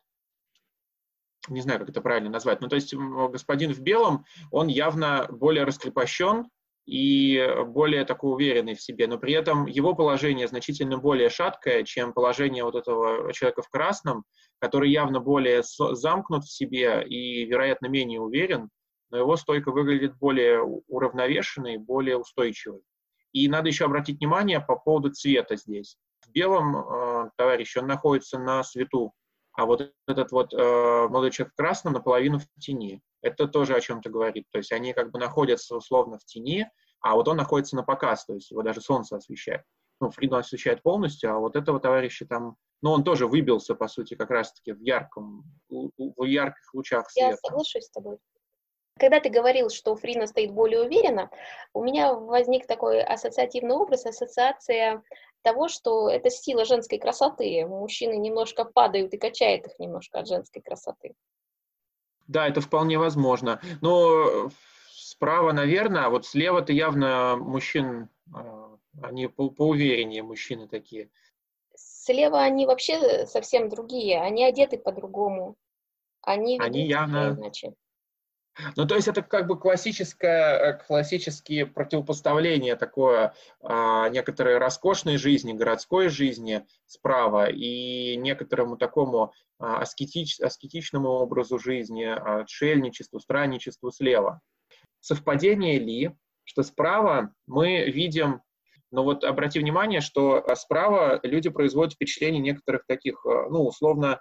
Не 1.49 1.61
знаю, 1.61 1.81
как 1.81 1.91
это 1.91 2.01
правильно 2.01 2.31
назвать. 2.31 2.61
Ну, 2.61 2.69
то 2.69 2.77
есть 2.77 2.95
господин 2.95 3.73
в 3.73 3.81
белом, 3.81 4.25
он 4.51 4.69
явно 4.69 5.27
более 5.31 5.65
раскрепощен, 5.65 6.49
и 6.87 7.45
более 7.67 8.05
такой 8.05 8.33
уверенный 8.33 8.77
в 8.77 8.81
себе, 8.81 9.09
но 9.09 9.19
при 9.19 9.33
этом 9.33 9.67
его 9.67 9.95
положение 9.95 10.47
значительно 10.47 10.99
более 10.99 11.29
шаткое, 11.29 11.83
чем 11.83 12.13
положение 12.13 12.63
вот 12.63 12.77
этого 12.77 13.33
человека 13.33 13.63
в 13.63 13.69
красном, 13.69 14.25
который 14.61 14.91
явно 14.91 15.19
более 15.21 15.63
замкнут 15.65 16.45
в 16.45 16.53
себе 16.53 17.05
и, 17.05 17.45
вероятно, 17.45 17.89
менее 17.89 18.21
уверен, 18.21 18.71
но 19.11 19.19
его 19.19 19.37
стойка 19.37 19.73
выглядит 19.73 20.17
более 20.17 20.63
уравновешенной, 20.63 21.77
более 21.77 22.19
устойчивой. 22.19 22.83
И 23.33 23.49
надо 23.49 23.69
еще 23.69 23.85
обратить 23.85 24.21
внимание 24.21 24.61
по 24.61 24.77
поводу 24.77 25.11
цвета 25.11 25.57
здесь. 25.57 25.99
В 26.25 26.31
белом 26.31 26.77
э, 26.77 27.31
товарищ, 27.37 27.77
он 27.77 27.87
находится 27.87 28.39
на 28.39 28.63
свету, 28.63 29.13
а 29.57 29.65
вот 29.65 29.93
этот 30.07 30.33
вот 30.33 30.53
э, 30.53 31.09
молодой 31.09 31.31
человек 31.31 31.53
в 31.55 31.57
красном 31.57 31.95
наполовину 31.95 32.39
в 32.39 32.47
тени 32.61 33.03
это 33.23 33.49
тоже 33.49 33.75
о 33.75 33.81
чем-то 33.81 34.11
говорит. 34.11 34.47
То 34.53 34.59
есть 34.59 34.73
они 34.73 34.93
как 34.93 35.11
бы 35.11 35.19
находятся 35.19 35.77
условно 35.77 36.19
в 36.19 36.25
тени, 36.25 36.71
а 37.01 37.15
вот 37.15 37.29
он 37.29 37.37
находится 37.37 37.77
на 37.77 37.83
показ, 37.83 38.25
то 38.25 38.35
есть 38.35 38.51
его 38.51 38.63
даже 38.63 38.81
солнце 38.81 39.17
освещает. 39.17 39.63
Ну, 40.01 40.11
Фриду 40.11 40.37
освещает 40.37 40.83
полностью, 40.83 41.33
а 41.33 41.39
вот 41.39 41.57
этого 41.57 41.81
товарища 41.81 42.27
там, 42.27 42.57
ну, 42.83 42.91
он 42.91 43.03
тоже 43.03 43.27
выбился, 43.27 43.75
по 43.75 43.89
сути, 43.89 44.15
как 44.15 44.31
раз-таки 44.31 44.73
в 44.73 44.81
ярком, 44.81 45.45
в 45.71 46.25
ярких 46.25 46.75
лучах 46.75 47.11
света. 47.11 47.31
Я 47.31 47.37
соглашусь 47.37 47.85
с 47.85 47.91
тобой. 47.91 48.19
Когда 48.99 49.21
ты 49.21 49.29
говорил, 49.29 49.69
что 49.71 49.95
Фрина 49.95 50.27
стоит 50.27 50.53
более 50.53 50.83
уверенно, 50.83 51.31
у 51.75 51.83
меня 51.83 52.15
возник 52.15 52.67
такой 52.67 53.03
ассоциативный 53.03 53.75
образ, 53.75 54.07
ассоциация 54.07 55.03
того, 55.47 55.69
что 55.69 56.11
это 56.11 56.29
сила 56.29 56.65
женской 56.65 56.99
красоты. 56.99 57.65
Мужчины 57.67 58.17
немножко 58.17 58.65
падают 58.65 59.15
и 59.15 59.17
качает 59.17 59.65
их 59.67 59.79
немножко 59.79 60.19
от 60.19 60.27
женской 60.27 60.61
красоты. 60.61 61.15
Да, 62.27 62.49
это 62.49 62.61
вполне 62.61 62.99
возможно. 62.99 63.61
Но 63.81 64.51
справа, 64.91 65.53
наверное, 65.53 66.07
а 66.07 66.11
вот 66.11 66.27
слева-то 66.27 66.73
явно 66.73 67.37
мужчин, 67.37 68.09
а, 68.35 68.77
они 69.01 69.29
по 69.29 69.49
поувереннее 69.51 70.25
мужчины 70.25 70.67
такие. 70.67 71.11
Слева 71.77 72.41
они 72.41 72.67
вообще 72.67 73.25
совсем 73.27 73.69
другие, 73.69 74.21
они 74.21 74.45
одеты 74.45 74.79
по-другому. 74.79 75.55
Они, 76.23 76.59
они 76.59 76.89
явно... 76.89 77.37
Иначе. 77.39 77.75
Ну, 78.77 78.87
то 78.87 78.95
есть 78.95 79.09
это 79.09 79.23
как 79.23 79.47
бы 79.47 79.59
классическое, 79.59 80.59
э, 80.59 80.87
классические 80.87 81.67
противопоставления 81.67 82.77
такое 82.77 83.35
а, 83.61 84.09
некоторой 84.09 84.59
роскошной 84.59 85.19
жизни, 85.19 85.53
городской 85.53 86.09
жизни 86.09 86.67
справа 86.87 87.51
и 87.51 88.17
некоторому 88.17 88.77
такому 88.77 89.33
а, 89.59 89.81
аскетич, 89.81 90.41
аскетичному 90.41 91.09
образу 91.09 91.59
жизни, 91.59 92.05
отшельничеству, 92.05 93.21
странничеству 93.21 93.91
слева. 93.91 94.41
Совпадение 95.01 95.79
ли, 95.79 96.17
что 96.45 96.63
справа 96.63 97.33
мы 97.47 97.91
видим 97.91 98.41
но 98.93 99.03
вот 99.03 99.25
обрати 99.25 99.59
внимание, 99.59 100.01
что 100.01 100.45
справа 100.55 101.21
люди 101.23 101.51
производят 101.51 101.95
впечатление 101.95 102.41
некоторых 102.41 102.87
таких, 102.87 103.27
э, 103.27 103.49
ну, 103.51 103.67
условно, 103.67 104.21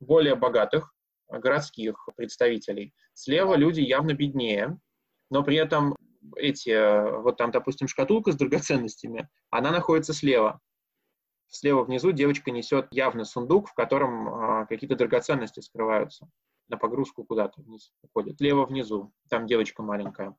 более 0.00 0.36
богатых, 0.36 0.94
городских 1.28 2.08
представителей. 2.16 2.94
Слева 3.14 3.54
люди 3.54 3.80
явно 3.80 4.14
беднее, 4.14 4.78
но 5.30 5.42
при 5.42 5.56
этом 5.56 5.96
эти, 6.36 7.20
вот 7.22 7.36
там, 7.36 7.50
допустим, 7.50 7.88
шкатулка 7.88 8.32
с 8.32 8.36
драгоценностями, 8.36 9.28
она 9.50 9.70
находится 9.70 10.12
слева. 10.12 10.60
Слева 11.48 11.84
внизу 11.84 12.12
девочка 12.12 12.50
несет 12.50 12.88
явно 12.90 13.24
сундук, 13.24 13.70
в 13.70 13.74
котором 13.74 14.28
а, 14.28 14.66
какие-то 14.66 14.96
драгоценности 14.96 15.60
скрываются. 15.60 16.28
На 16.68 16.76
погрузку 16.76 17.24
куда-то 17.24 17.62
вниз 17.62 17.92
уходит. 18.02 18.36
Слева 18.36 18.66
внизу, 18.66 19.12
там 19.30 19.46
девочка 19.46 19.82
маленькая. 19.82 20.36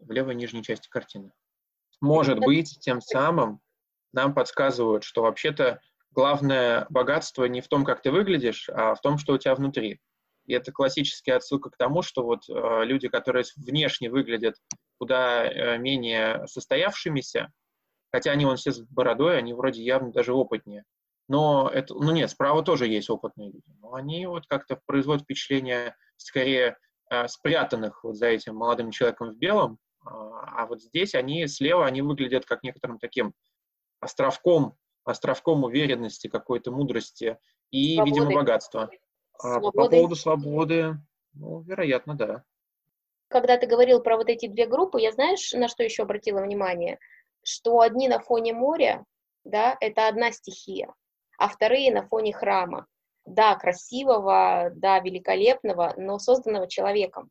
В 0.00 0.10
левой 0.10 0.34
нижней 0.34 0.64
части 0.64 0.88
картины. 0.88 1.32
Может 2.00 2.40
быть, 2.40 2.78
тем 2.80 3.00
самым 3.00 3.60
нам 4.12 4.34
подсказывают, 4.34 5.04
что 5.04 5.22
вообще-то 5.22 5.80
главное 6.10 6.86
богатство 6.90 7.44
не 7.44 7.60
в 7.60 7.68
том, 7.68 7.84
как 7.84 8.02
ты 8.02 8.10
выглядишь, 8.10 8.68
а 8.68 8.96
в 8.96 9.00
том, 9.00 9.18
что 9.18 9.34
у 9.34 9.38
тебя 9.38 9.54
внутри. 9.54 10.00
И 10.46 10.54
это 10.54 10.72
классическая 10.72 11.34
отсылка 11.34 11.70
к 11.70 11.76
тому, 11.76 12.02
что 12.02 12.24
вот 12.24 12.48
э, 12.48 12.84
люди, 12.84 13.08
которые 13.08 13.44
внешне 13.56 14.10
выглядят 14.10 14.56
куда 14.98 15.44
э, 15.44 15.78
менее 15.78 16.46
состоявшимися, 16.46 17.52
хотя 18.12 18.32
они 18.32 18.44
вон 18.44 18.56
все 18.56 18.72
с 18.72 18.80
бородой, 18.80 19.38
они 19.38 19.54
вроде 19.54 19.82
явно 19.82 20.12
даже 20.12 20.32
опытнее. 20.32 20.84
Но 21.28 21.70
это, 21.72 21.94
ну 21.94 22.12
нет, 22.12 22.30
справа 22.30 22.62
тоже 22.62 22.86
есть 22.88 23.08
опытные 23.08 23.52
люди. 23.52 23.72
Но 23.80 23.94
они 23.94 24.26
вот 24.26 24.46
как-то 24.46 24.78
производят 24.86 25.24
впечатление 25.24 25.96
скорее 26.16 26.76
э, 27.10 27.28
спрятанных 27.28 28.04
вот 28.04 28.16
за 28.16 28.26
этим 28.26 28.56
молодым 28.56 28.90
человеком 28.90 29.30
в 29.30 29.38
белом, 29.38 29.78
э, 30.04 30.08
а 30.08 30.66
вот 30.66 30.82
здесь 30.82 31.14
они 31.14 31.46
слева, 31.46 31.86
они 31.86 32.02
выглядят 32.02 32.44
как 32.44 32.62
некоторым 32.62 32.98
таким 32.98 33.32
островком, 34.00 34.76
островком 35.04 35.64
уверенности, 35.64 36.26
какой-то 36.28 36.70
мудрости 36.70 37.38
и, 37.70 37.94
Свободы. 37.94 38.10
видимо, 38.10 38.34
богатства. 38.34 38.90
А 39.38 39.60
по 39.60 39.72
поводу 39.72 40.16
свободы, 40.16 40.96
ну, 41.34 41.60
вероятно, 41.62 42.14
да. 42.14 42.44
Когда 43.28 43.56
ты 43.56 43.66
говорил 43.66 44.00
про 44.00 44.16
вот 44.16 44.28
эти 44.28 44.46
две 44.46 44.66
группы, 44.66 45.00
я 45.00 45.10
знаешь, 45.10 45.52
на 45.52 45.68
что 45.68 45.82
еще 45.82 46.02
обратила 46.02 46.42
внимание? 46.42 46.98
Что 47.42 47.80
одни 47.80 48.08
на 48.08 48.20
фоне 48.20 48.52
моря, 48.52 49.04
да, 49.44 49.76
это 49.80 50.06
одна 50.06 50.32
стихия, 50.32 50.94
а 51.38 51.48
вторые 51.48 51.92
на 51.92 52.06
фоне 52.06 52.32
храма. 52.32 52.86
Да, 53.24 53.54
красивого, 53.54 54.70
да, 54.74 54.98
великолепного, 54.98 55.94
но 55.96 56.18
созданного 56.18 56.68
человеком. 56.68 57.30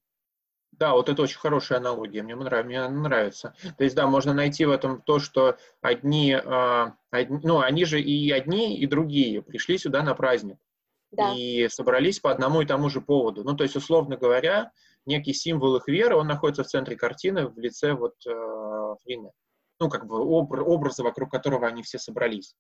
Да, 0.72 0.93
вот 0.93 1.10
это 1.10 1.22
очень 1.22 1.38
хорошая 1.38 1.79
аналогия, 1.79 2.24
мне, 2.24 2.36
нравится, 2.36 2.65
мне 2.65 2.88
нравится. 2.88 3.55
То 3.77 3.84
есть, 3.84 3.96
да, 3.96 4.08
можно 4.08 4.34
найти 4.34 4.65
в 4.65 4.72
этом 4.72 5.01
то, 5.01 5.20
что 5.20 5.58
одни, 5.81 6.34
э, 6.34 6.91
одни, 7.12 7.39
ну, 7.43 7.60
они 7.60 7.86
же 7.86 8.01
и 8.01 8.31
одни, 8.31 8.77
и 8.77 8.88
другие 8.88 9.41
пришли 9.41 9.77
сюда 9.77 10.01
на 10.01 10.15
праздник 10.15 10.58
да. 11.12 11.34
и 11.36 11.68
собрались 11.70 12.20
по 12.20 12.32
одному 12.32 12.62
и 12.62 12.65
тому 12.65 12.89
же 12.89 13.01
поводу. 13.01 13.44
Ну, 13.44 13.56
то 13.56 13.63
есть, 13.63 13.75
условно 13.75 14.18
говоря, 14.18 14.72
некий 15.06 15.34
символ 15.34 15.75
их 15.77 15.88
веры, 15.88 16.15
он 16.15 16.27
находится 16.27 16.63
в 16.63 16.68
центре 16.68 16.96
картины 16.96 17.48
в 17.48 17.58
лице 17.58 17.94
вот 17.94 18.15
э, 18.25 18.96
Фрины. 19.03 19.32
Ну, 19.80 19.89
как 19.89 20.06
бы 20.06 20.18
обр- 20.18 20.62
образа, 20.62 21.03
вокруг 21.03 21.32
которого 21.32 21.68
они 21.68 21.84
все 21.84 21.98
собрались. 21.98 22.56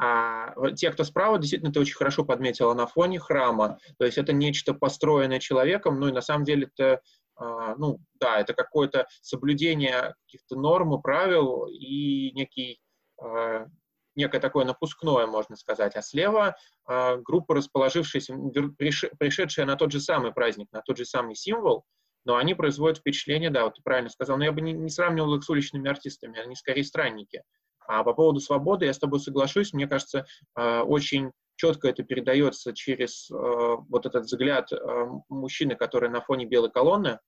А 0.00 0.54
те, 0.76 0.92
кто 0.92 1.02
справа, 1.02 1.38
действительно, 1.38 1.72
ты 1.72 1.80
очень 1.80 1.96
хорошо 1.96 2.24
подметила, 2.24 2.72
на 2.72 2.86
фоне 2.86 3.18
храма. 3.18 3.78
То 3.98 4.04
есть 4.04 4.16
это 4.16 4.32
нечто 4.32 4.72
построенное 4.72 5.40
человеком, 5.40 5.98
ну 5.98 6.08
и 6.08 6.12
на 6.12 6.20
самом 6.20 6.44
деле 6.44 6.70
это, 6.72 7.00
э, 7.40 7.74
ну 7.78 7.98
да, 8.14 8.38
это 8.38 8.54
какое-то 8.54 9.08
соблюдение 9.22 10.14
каких-то 10.26 10.56
норм 10.56 10.94
и 10.94 11.02
правил 11.02 11.66
и 11.66 12.30
некий 12.32 12.80
э, 13.24 13.66
некое 14.18 14.40
такое 14.40 14.66
напускное, 14.66 15.26
можно 15.26 15.56
сказать, 15.56 15.96
а 15.96 16.02
слева 16.02 16.56
э, 16.88 17.16
группа, 17.18 17.54
расположившаяся, 17.54 18.34
пришедшая 18.76 19.64
на 19.64 19.76
тот 19.76 19.92
же 19.92 20.00
самый 20.00 20.32
праздник, 20.32 20.68
на 20.72 20.82
тот 20.82 20.98
же 20.98 21.06
самый 21.06 21.34
символ, 21.34 21.84
но 22.26 22.36
они 22.36 22.54
производят 22.54 22.98
впечатление, 22.98 23.48
да, 23.48 23.64
вот 23.64 23.76
ты 23.76 23.82
правильно 23.82 24.10
сказал, 24.10 24.36
но 24.36 24.44
я 24.44 24.52
бы 24.52 24.60
не, 24.60 24.72
не 24.72 24.90
сравнивал 24.90 25.36
их 25.36 25.44
с 25.44 25.48
уличными 25.48 25.88
артистами, 25.88 26.38
они 26.38 26.54
скорее 26.56 26.84
странники. 26.84 27.42
А 27.86 28.04
по 28.04 28.12
поводу 28.12 28.40
свободы 28.40 28.84
я 28.84 28.92
с 28.92 28.98
тобой 28.98 29.20
соглашусь, 29.20 29.72
мне 29.72 29.86
кажется, 29.86 30.26
э, 30.58 30.80
очень 30.80 31.30
четко 31.56 31.88
это 31.88 32.02
передается 32.02 32.74
через 32.74 33.30
э, 33.30 33.34
вот 33.34 34.04
этот 34.04 34.24
взгляд 34.24 34.68
мужчины, 35.28 35.76
который 35.76 36.10
на 36.10 36.20
фоне 36.20 36.44
белой 36.44 36.70
колонны 36.70 37.18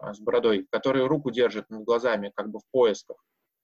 с 0.00 0.18
бородой, 0.18 0.66
который 0.70 1.06
руку 1.06 1.30
держит 1.30 1.70
над 1.70 1.84
глазами, 1.84 2.32
как 2.34 2.50
бы 2.50 2.58
в 2.58 2.64
поисках. 2.72 3.16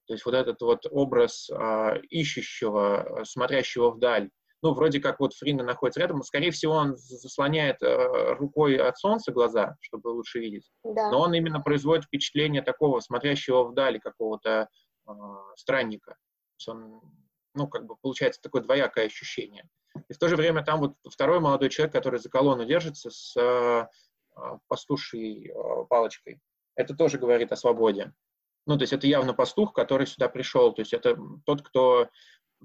То 0.09 0.15
есть 0.15 0.25
вот 0.25 0.35
этот 0.35 0.61
вот 0.63 0.87
образ 0.91 1.51
э, 1.51 2.01
ищущего, 2.09 3.23
смотрящего 3.25 3.91
вдаль, 3.91 4.31
ну, 4.63 4.75
вроде 4.75 5.01
как 5.01 5.21
вот 5.21 5.35
Фрина 5.35 5.63
находится 5.63 6.01
рядом, 6.01 6.23
скорее 6.23 6.51
всего, 6.51 6.73
он 6.73 6.97
заслоняет 6.97 7.81
э, 7.83 8.35
рукой 8.35 8.77
от 8.77 8.99
солнца 8.99 9.31
глаза, 9.31 9.77
чтобы 9.81 10.09
лучше 10.09 10.41
видеть. 10.41 10.69
Да. 10.83 11.11
Но 11.11 11.21
он 11.21 11.35
именно 11.35 11.61
производит 11.61 12.07
впечатление 12.07 12.63
такого 12.63 13.01
смотрящего 13.01 13.65
вдали 13.65 14.01
какого-то 14.01 14.69
э, 15.07 15.13
странника. 15.57 16.13
То 16.13 16.57
есть 16.59 16.69
он, 16.69 17.01
ну, 17.55 17.69
как 17.69 17.87
бы 17.87 17.97
получается 17.97 18.41
такое 18.43 18.63
двоякое 18.63 19.07
ощущение. 19.07 19.69
И 20.09 20.13
в 20.13 20.19
то 20.19 20.29
же 20.29 20.37
время 20.37 20.65
там 20.65 20.81
вот 20.81 20.95
второй 21.09 21.39
молодой 21.39 21.69
человек, 21.69 21.93
который 21.93 22.19
за 22.19 22.29
колонну 22.29 22.65
держится 22.65 23.11
с 23.11 23.37
э, 23.37 23.87
пастушей 24.67 25.51
э, 25.51 25.85
палочкой. 25.89 26.41
Это 26.75 26.95
тоже 26.95 27.19
говорит 27.19 27.53
о 27.53 27.57
свободе. 27.57 28.13
Ну, 28.69 28.77
то 28.77 28.83
есть 28.83 28.93
это 28.93 29.07
явно 29.07 29.33
пастух, 29.33 29.73
который 29.73 30.07
сюда 30.07 30.29
пришел. 30.29 30.75
То 30.75 30.83
есть 30.83 30.93
это 30.93 31.19
тот, 31.47 31.63
кто 31.63 32.11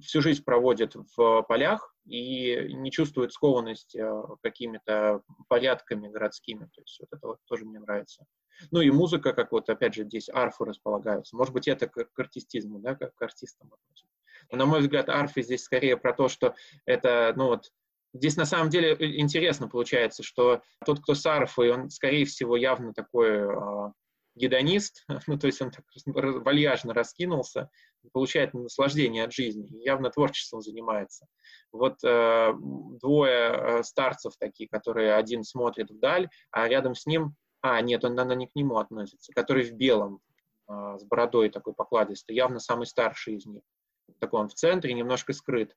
всю 0.02 0.22
жизнь 0.22 0.44
проводит 0.44 0.96
в 1.16 1.44
полях 1.44 1.96
и 2.06 2.74
не 2.74 2.92
чувствует 2.92 3.32
скованность 3.32 3.96
э, 3.96 4.24
какими-то 4.42 5.22
порядками 5.48 6.10
городскими. 6.10 6.66
То 6.66 6.82
есть 6.82 7.00
вот 7.00 7.08
это 7.10 7.26
вот 7.26 7.38
тоже 7.46 7.64
мне 7.64 7.80
нравится. 7.80 8.26
Ну 8.70 8.82
и 8.82 8.92
музыка, 8.92 9.32
как 9.32 9.54
вот 9.54 9.70
опять 9.70 9.94
же 9.94 10.04
здесь 10.04 10.28
арфы 10.28 10.66
располагаются. 10.66 11.38
Может 11.38 11.54
быть, 11.54 11.70
это 11.70 11.88
к, 11.88 12.04
к 12.04 12.20
артистизму, 12.20 12.80
да, 12.80 12.96
как 12.96 13.16
к 13.16 13.22
артистам. 13.22 13.72
Но, 14.52 14.58
на 14.58 14.66
мой 14.66 14.82
взгляд, 14.82 15.08
арфы 15.08 15.42
здесь 15.42 15.64
скорее 15.64 15.96
про 15.96 16.12
то, 16.12 16.28
что 16.28 16.54
это, 16.86 17.32
ну 17.38 17.46
вот, 17.48 17.72
Здесь 18.16 18.38
на 18.38 18.46
самом 18.46 18.70
деле 18.70 18.94
э, 18.94 19.20
интересно 19.20 19.68
получается, 19.68 20.22
что 20.22 20.62
тот, 20.86 21.02
кто 21.02 21.16
с 21.16 21.26
арфой, 21.26 21.72
он, 21.72 21.90
скорее 21.90 22.26
всего, 22.26 22.56
явно 22.56 22.94
такой 22.94 23.30
э, 23.30 23.92
гедонист, 24.36 25.06
ну, 25.28 25.38
то 25.38 25.48
есть 25.48 25.62
он 25.62 25.72
так 25.72 25.86
вальяжно 26.06 26.94
раскинулся, 26.94 27.70
получает 28.12 28.54
наслаждение 28.54 29.24
от 29.26 29.34
жизни, 29.34 29.68
явно 29.84 30.10
творчеством 30.10 30.62
занимается. 30.62 31.28
Вот 31.72 32.04
э, 32.04 32.54
двое 33.02 33.32
э, 33.32 33.84
старцев 33.84 34.34
такие, 34.38 34.68
которые 34.68 35.16
один 35.16 35.44
смотрит 35.44 35.90
вдаль, 35.90 36.30
а 36.52 36.68
рядом 36.68 36.96
с 36.96 37.06
ним, 37.06 37.36
а, 37.62 37.82
нет, 37.82 38.04
он, 38.04 38.16
наверное, 38.16 38.38
не 38.38 38.48
к 38.48 38.56
нему 38.56 38.78
относится, 38.78 39.32
который 39.34 39.64
в 39.64 39.74
белом, 39.74 40.20
э, 40.70 40.98
с 41.00 41.04
бородой 41.06 41.50
такой 41.50 41.74
покладистый, 41.74 42.36
явно 42.36 42.60
самый 42.60 42.86
старший 42.86 43.36
из 43.36 43.46
них. 43.46 43.62
Такой 44.20 44.42
он 44.42 44.50
в 44.50 44.54
центре, 44.54 44.94
немножко 44.94 45.34
скрыт. 45.34 45.70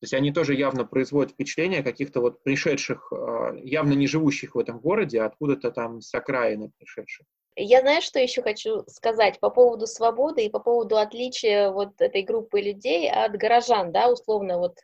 То 0.00 0.04
есть 0.04 0.14
они 0.14 0.32
тоже 0.32 0.54
явно 0.54 0.86
производят 0.86 1.32
впечатление 1.32 1.82
каких-то 1.82 2.20
вот 2.22 2.42
пришедших, 2.42 3.12
э, 3.12 3.60
явно 3.64 3.92
не 3.92 4.06
живущих 4.06 4.54
в 4.54 4.58
этом 4.58 4.80
городе, 4.80 5.20
а 5.20 5.26
откуда-то 5.26 5.70
там 5.70 6.00
с 6.00 6.14
окраины 6.14 6.72
пришедших. 6.78 7.26
Я 7.62 7.80
знаю, 7.80 8.00
что 8.00 8.18
еще 8.18 8.40
хочу 8.40 8.84
сказать 8.86 9.38
по 9.38 9.50
поводу 9.50 9.86
свободы 9.86 10.46
и 10.46 10.50
по 10.50 10.60
поводу 10.60 10.96
отличия 10.96 11.70
вот 11.70 12.00
этой 12.00 12.22
группы 12.22 12.58
людей 12.58 13.10
от 13.10 13.32
горожан, 13.32 13.92
да, 13.92 14.10
условно 14.10 14.58
вот 14.58 14.78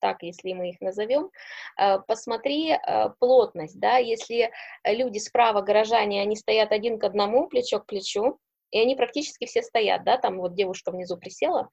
так, 0.00 0.22
если 0.22 0.52
мы 0.52 0.68
их 0.70 0.80
назовем, 0.82 1.30
э, 1.78 1.98
посмотри 2.06 2.72
э, 2.72 3.08
плотность, 3.20 3.78
да, 3.80 3.96
если 3.96 4.50
люди 4.84 5.16
справа, 5.18 5.62
горожане, 5.62 6.20
они 6.20 6.36
стоят 6.36 6.72
один 6.72 6.98
к 6.98 7.04
одному, 7.04 7.48
плечо 7.48 7.80
к 7.80 7.86
плечу, 7.86 8.38
и 8.70 8.78
они 8.78 8.96
практически 8.96 9.46
все 9.46 9.62
стоят, 9.62 10.04
да, 10.04 10.18
там 10.18 10.38
вот 10.40 10.54
девушка 10.54 10.90
внизу 10.90 11.16
присела, 11.16 11.70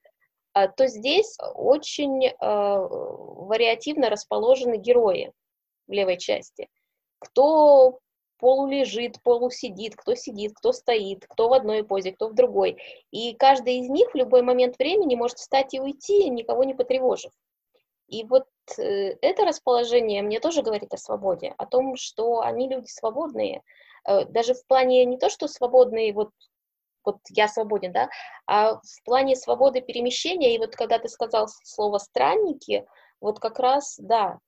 э, 0.54 0.68
то 0.68 0.86
здесь 0.86 1.36
очень 1.54 2.32
вариативно 2.40 4.08
расположены 4.08 4.78
герои 4.78 5.30
в 5.86 5.92
левой 5.92 6.16
части. 6.16 6.68
Кто 7.18 7.98
полулежит, 8.38 9.22
полусидит, 9.22 9.96
кто 9.96 10.14
сидит, 10.14 10.54
кто 10.54 10.72
стоит, 10.72 11.26
кто 11.28 11.48
в 11.48 11.52
одной 11.52 11.84
позе, 11.84 12.12
кто 12.12 12.28
в 12.28 12.34
другой. 12.34 12.78
И 13.10 13.34
каждый 13.34 13.78
из 13.78 13.88
них 13.88 14.12
в 14.12 14.16
любой 14.16 14.42
момент 14.42 14.78
времени 14.78 15.14
может 15.14 15.38
встать 15.38 15.74
и 15.74 15.80
уйти, 15.80 16.28
никого 16.30 16.64
не 16.64 16.74
потревожив. 16.74 17.32
И 18.08 18.24
вот 18.24 18.46
э, 18.78 19.16
это 19.20 19.44
расположение 19.44 20.22
мне 20.22 20.40
тоже 20.40 20.62
говорит 20.62 20.92
о 20.94 20.96
свободе, 20.96 21.54
о 21.58 21.66
том, 21.66 21.96
что 21.96 22.40
они 22.40 22.68
люди 22.68 22.88
свободные, 22.88 23.62
э, 24.06 24.24
даже 24.24 24.54
в 24.54 24.66
плане 24.66 25.04
не 25.04 25.18
то, 25.18 25.28
что 25.28 25.46
свободные, 25.46 26.14
вот, 26.14 26.30
вот 27.04 27.18
я 27.28 27.48
свободен, 27.48 27.92
да, 27.92 28.08
а 28.46 28.76
в 28.76 29.04
плане 29.04 29.36
свободы 29.36 29.82
перемещения, 29.82 30.54
и 30.54 30.58
вот 30.58 30.74
когда 30.74 30.98
ты 30.98 31.08
сказал 31.08 31.48
слово 31.64 31.98
«странники», 31.98 32.86
вот 33.20 33.40
как 33.40 33.58
раз, 33.58 33.96
да, 33.98 34.38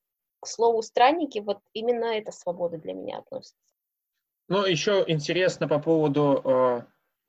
к 0.40 0.46
слову 0.46 0.80
«странники», 0.80 1.40
вот 1.40 1.58
именно 1.74 2.06
эта 2.06 2.32
свобода 2.32 2.78
для 2.78 2.94
меня 2.94 3.18
относится. 3.18 3.69
Ну, 4.50 4.66
еще 4.66 5.04
интересно 5.06 5.68
по 5.68 5.78
поводу, 5.78 6.42
э, 6.44 6.82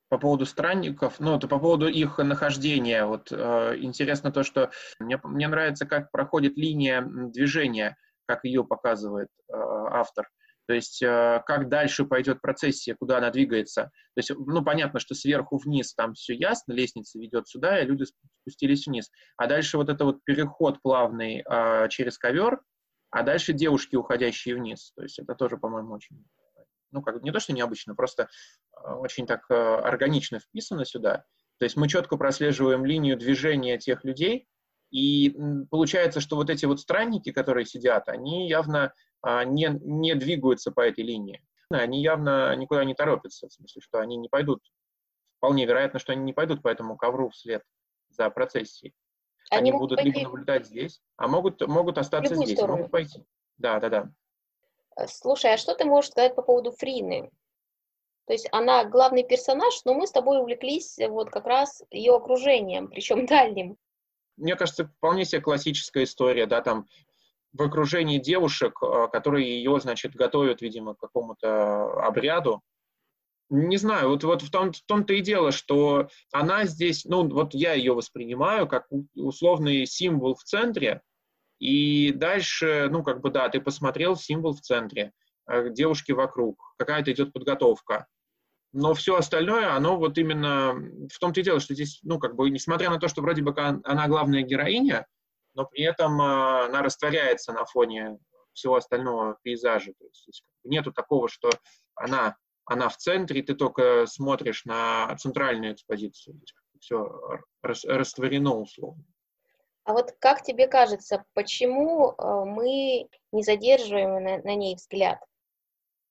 по 0.08 0.18
поводу 0.18 0.44
странников, 0.44 1.20
ну, 1.20 1.36
это 1.36 1.46
по 1.46 1.60
поводу 1.60 1.86
их 1.86 2.18
нахождения. 2.18 3.04
Вот 3.06 3.30
э, 3.30 3.76
интересно 3.78 4.32
то, 4.32 4.42
что 4.42 4.72
мне, 4.98 5.20
мне 5.22 5.46
нравится, 5.46 5.86
как 5.86 6.10
проходит 6.10 6.56
линия 6.56 7.00
движения, 7.00 7.96
как 8.26 8.42
ее 8.42 8.64
показывает 8.64 9.28
э, 9.48 9.52
автор. 9.54 10.28
То 10.66 10.74
есть 10.74 11.00
как 11.00 11.68
дальше 11.68 12.04
пойдет 12.04 12.40
процессия, 12.40 12.94
куда 12.94 13.18
она 13.18 13.30
двигается. 13.30 13.90
То 14.14 14.18
есть, 14.18 14.30
ну, 14.30 14.64
понятно, 14.64 15.00
что 15.00 15.14
сверху 15.14 15.58
вниз 15.58 15.92
там 15.92 16.14
все 16.14 16.34
ясно, 16.34 16.72
лестница 16.72 17.18
ведет 17.18 17.48
сюда, 17.48 17.80
и 17.80 17.84
люди 17.84 18.04
спустились 18.40 18.86
вниз. 18.86 19.10
А 19.36 19.48
дальше 19.48 19.76
вот 19.76 19.88
это 19.88 20.04
вот 20.04 20.24
переход 20.24 20.80
плавный 20.80 21.44
через 21.90 22.16
ковер, 22.16 22.62
а 23.10 23.22
дальше 23.24 23.52
девушки, 23.52 23.96
уходящие 23.96 24.54
вниз. 24.54 24.92
То 24.94 25.02
есть 25.02 25.18
это 25.18 25.34
тоже, 25.34 25.56
по-моему, 25.56 25.94
очень 25.94 26.24
ну, 26.92 27.02
как 27.02 27.22
не 27.22 27.32
то, 27.32 27.40
что 27.40 27.52
необычно, 27.52 27.94
просто 27.94 28.28
э, 28.76 28.92
очень 28.92 29.26
так 29.26 29.44
э, 29.50 29.54
органично 29.54 30.38
вписано 30.38 30.84
сюда. 30.84 31.24
То 31.58 31.64
есть 31.64 31.76
мы 31.76 31.88
четко 31.88 32.16
прослеживаем 32.16 32.84
линию 32.84 33.16
движения 33.16 33.78
тех 33.78 34.04
людей, 34.04 34.48
и 34.90 35.34
получается, 35.70 36.20
что 36.20 36.36
вот 36.36 36.50
эти 36.50 36.66
вот 36.66 36.80
странники, 36.80 37.32
которые 37.32 37.64
сидят, 37.64 38.08
они 38.08 38.48
явно 38.48 38.92
а, 39.22 39.44
не, 39.44 39.70
не 39.80 40.14
двигаются 40.14 40.70
по 40.70 40.82
этой 40.82 41.02
линии. 41.02 41.42
Они 41.70 42.02
явно 42.02 42.54
никуда 42.56 42.84
не 42.84 42.94
торопятся, 42.94 43.48
в 43.48 43.52
смысле, 43.52 43.80
что 43.80 44.00
они 44.00 44.18
не 44.18 44.28
пойдут. 44.28 44.60
Вполне 45.38 45.64
вероятно, 45.64 45.98
что 45.98 46.12
они 46.12 46.22
не 46.22 46.34
пойдут 46.34 46.62
по 46.62 46.68
этому 46.68 46.96
ковру 46.98 47.30
вслед 47.30 47.62
за 48.10 48.28
процессией. 48.28 48.92
Они, 49.50 49.70
они 49.70 49.78
будут 49.78 50.02
либо 50.02 50.20
наблюдать 50.20 50.66
здесь, 50.66 51.00
а 51.16 51.26
могут, 51.26 51.66
могут 51.66 51.96
остаться 51.96 52.34
здесь, 52.34 52.58
сторону. 52.58 52.76
могут 52.76 52.92
пойти. 52.92 53.24
Да, 53.56 53.80
да, 53.80 53.88
да. 53.88 54.12
Э, 54.96 55.06
слушай, 55.08 55.52
а 55.54 55.58
что 55.58 55.74
ты 55.74 55.84
можешь 55.84 56.10
сказать 56.10 56.34
по 56.34 56.42
поводу 56.42 56.72
Фрины? 56.72 57.30
То 58.26 58.32
есть 58.32 58.48
она 58.52 58.84
главный 58.84 59.24
персонаж, 59.24 59.74
но 59.84 59.94
мы 59.94 60.06
с 60.06 60.12
тобой 60.12 60.40
увлеклись 60.40 60.98
вот 61.08 61.30
как 61.30 61.46
раз 61.46 61.82
ее 61.90 62.14
окружением, 62.14 62.88
причем 62.92 63.26
дальним. 63.26 63.76
Мне 64.36 64.56
кажется, 64.56 64.86
вполне 64.86 65.24
себе 65.24 65.40
классическая 65.40 66.04
история, 66.04 66.46
да, 66.46 66.62
там 66.62 66.88
в 67.52 67.62
окружении 67.62 68.18
девушек, 68.18 68.78
э, 68.82 69.08
которые 69.12 69.48
ее, 69.48 69.78
значит, 69.80 70.14
готовят, 70.14 70.62
видимо, 70.62 70.94
к 70.94 71.00
какому-то 71.00 72.04
обряду. 72.04 72.62
Не 73.50 73.76
знаю, 73.76 74.08
вот, 74.08 74.24
вот 74.24 74.40
в, 74.40 74.50
том, 74.50 74.72
в 74.72 74.80
том-то 74.86 75.12
и 75.12 75.20
дело, 75.20 75.52
что 75.52 76.08
она 76.32 76.64
здесь, 76.64 77.04
ну, 77.04 77.28
вот 77.28 77.52
я 77.52 77.74
ее 77.74 77.92
воспринимаю 77.92 78.66
как 78.66 78.86
условный 79.14 79.84
символ 79.84 80.34
в 80.34 80.42
центре, 80.42 81.02
и 81.62 82.10
дальше, 82.10 82.88
ну, 82.90 83.04
как 83.04 83.20
бы, 83.20 83.30
да, 83.30 83.48
ты 83.48 83.60
посмотрел 83.60 84.16
символ 84.16 84.52
в 84.52 84.60
центре, 84.60 85.12
э, 85.46 85.70
девушки 85.70 86.10
вокруг, 86.10 86.60
какая-то 86.76 87.12
идет 87.12 87.32
подготовка. 87.32 88.08
Но 88.72 88.94
все 88.94 89.14
остальное, 89.14 89.72
оно 89.72 89.96
вот 89.96 90.18
именно 90.18 90.74
в 91.08 91.16
том-то 91.20 91.38
и 91.38 91.44
дело, 91.44 91.60
что 91.60 91.74
здесь, 91.74 92.00
ну, 92.02 92.18
как 92.18 92.34
бы, 92.34 92.50
несмотря 92.50 92.90
на 92.90 92.98
то, 92.98 93.06
что 93.06 93.22
вроде 93.22 93.42
бы 93.42 93.54
она 93.56 94.08
главная 94.08 94.42
героиня, 94.42 95.06
но 95.54 95.64
при 95.64 95.84
этом 95.84 96.20
э, 96.20 96.64
она 96.64 96.82
растворяется 96.82 97.52
на 97.52 97.64
фоне 97.64 98.18
всего 98.54 98.74
остального 98.74 99.38
пейзажа. 99.44 99.92
То 99.92 100.04
есть 100.04 100.42
нету 100.64 100.92
такого, 100.92 101.28
что 101.28 101.48
она, 101.94 102.36
она 102.64 102.88
в 102.88 102.96
центре, 102.96 103.38
и 103.38 103.44
ты 103.44 103.54
только 103.54 104.06
смотришь 104.06 104.64
на 104.64 105.14
центральную 105.16 105.74
экспозицию. 105.74 106.40
Все 106.80 107.08
растворено 107.62 108.56
условно. 108.56 109.04
А 109.84 109.92
вот 109.92 110.12
как 110.20 110.42
тебе 110.42 110.68
кажется, 110.68 111.24
почему 111.34 112.12
э, 112.12 112.44
мы 112.44 113.08
не 113.32 113.42
задерживаем 113.42 114.22
на, 114.22 114.38
на 114.38 114.54
ней 114.54 114.76
взгляд? 114.76 115.18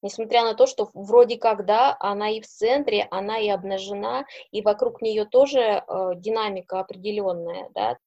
Несмотря 0.02 0.44
на 0.44 0.56
то, 0.56 0.66
что 0.66 0.90
вроде 0.94 1.38
как, 1.38 1.66
да, 1.66 1.96
она 2.00 2.30
и 2.32 2.42
в 2.42 2.48
центре, 2.48 3.08
она 3.12 3.38
и 3.38 3.50
обнажена, 3.50 4.26
и 4.52 4.62
вокруг 4.62 5.02
нее 5.02 5.26
тоже 5.26 5.60
э, 5.60 6.12
динамика 6.16 6.80
определенная, 6.80 7.70
да. 7.74 7.98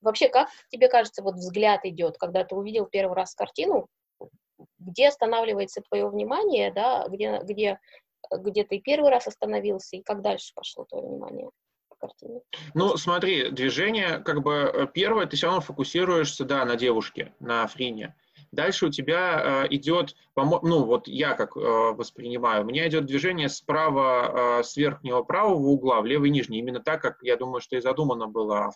Вообще, 0.00 0.28
как 0.28 0.48
тебе 0.70 0.88
кажется, 0.88 1.22
вот 1.22 1.34
взгляд 1.34 1.84
идет, 1.84 2.16
когда 2.16 2.44
ты 2.44 2.54
увидел 2.54 2.86
первый 2.86 3.14
раз 3.14 3.34
картину, 3.34 3.86
где 4.78 5.08
останавливается 5.08 5.82
твое 5.82 6.08
внимание, 6.08 6.72
да, 6.72 7.06
где, 7.08 7.38
где, 7.42 7.78
где 8.30 8.64
ты 8.64 8.80
первый 8.80 9.10
раз 9.10 9.26
остановился, 9.26 9.96
и 9.96 10.02
как 10.02 10.22
дальше 10.22 10.52
пошло 10.54 10.84
твое 10.84 11.06
внимание? 11.06 11.50
Картине. 12.00 12.40
Ну, 12.74 12.96
смотри, 12.96 13.50
движение, 13.50 14.18
как 14.18 14.42
бы, 14.42 14.52
э, 14.52 14.86
первое, 14.92 15.26
ты 15.26 15.36
все 15.36 15.46
равно 15.46 15.60
фокусируешься, 15.60 16.44
да, 16.44 16.64
на 16.64 16.76
девушке, 16.76 17.34
на 17.40 17.66
Фрине. 17.66 18.14
Дальше 18.52 18.86
у 18.86 18.90
тебя 18.90 19.64
э, 19.64 19.66
идет, 19.70 20.16
ну 20.34 20.84
вот 20.84 21.06
я 21.06 21.34
как 21.34 21.56
э, 21.56 21.60
воспринимаю, 21.60 22.64
у 22.64 22.66
меня 22.66 22.88
идет 22.88 23.06
движение 23.06 23.48
справа, 23.48 24.58
э, 24.58 24.62
с 24.64 24.76
верхнего 24.76 25.22
правого 25.22 25.68
угла 25.68 26.00
в 26.00 26.06
левый 26.06 26.30
нижний, 26.30 26.58
именно 26.58 26.80
так, 26.80 27.00
как 27.00 27.18
я 27.22 27.36
думаю, 27.36 27.60
что 27.60 27.76
и 27.76 27.80
задумано 27.80 28.26
было. 28.26 28.72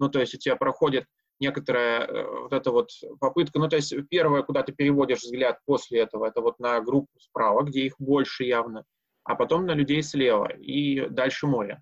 Ну 0.00 0.08
то 0.08 0.18
есть 0.18 0.34
у 0.34 0.38
тебя 0.38 0.56
проходит 0.56 1.06
некоторая 1.38 2.00
э, 2.00 2.40
вот 2.40 2.52
эта 2.52 2.72
вот 2.72 2.90
попытка, 3.20 3.60
ну 3.60 3.68
то 3.68 3.76
есть 3.76 3.94
первое, 4.10 4.42
куда 4.42 4.64
ты 4.64 4.72
переводишь 4.72 5.22
взгляд 5.22 5.60
после 5.66 6.00
этого, 6.00 6.26
это 6.26 6.40
вот 6.40 6.58
на 6.58 6.80
группу 6.80 7.20
справа, 7.20 7.62
где 7.62 7.82
их 7.82 7.94
больше 8.00 8.42
явно, 8.42 8.84
а 9.22 9.36
потом 9.36 9.66
на 9.66 9.72
людей 9.72 10.02
слева 10.02 10.52
и 10.52 11.08
дальше 11.08 11.46
море. 11.46 11.80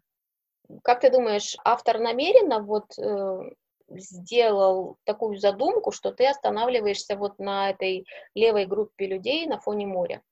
Как 0.82 1.00
ты 1.00 1.10
думаешь, 1.10 1.56
автор 1.64 1.98
намеренно 1.98 2.60
вот 2.60 2.98
э, 2.98 3.50
сделал 3.88 4.98
такую 5.04 5.38
задумку, 5.38 5.92
что 5.92 6.12
ты 6.12 6.26
останавливаешься 6.26 7.16
вот 7.16 7.38
на 7.38 7.70
этой 7.70 8.06
левой 8.34 8.66
группе 8.66 9.06
людей 9.06 9.46
на 9.46 9.58
фоне 9.58 9.86
моря? 9.86 10.22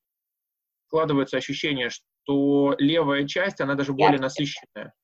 Складывается 0.87 1.37
ощущение, 1.37 1.91
что 1.91 2.75
левая 2.79 3.27
часть, 3.27 3.61
она 3.61 3.75
даже 3.75 3.93
более 3.93 4.19
насыщенная. 4.19 4.95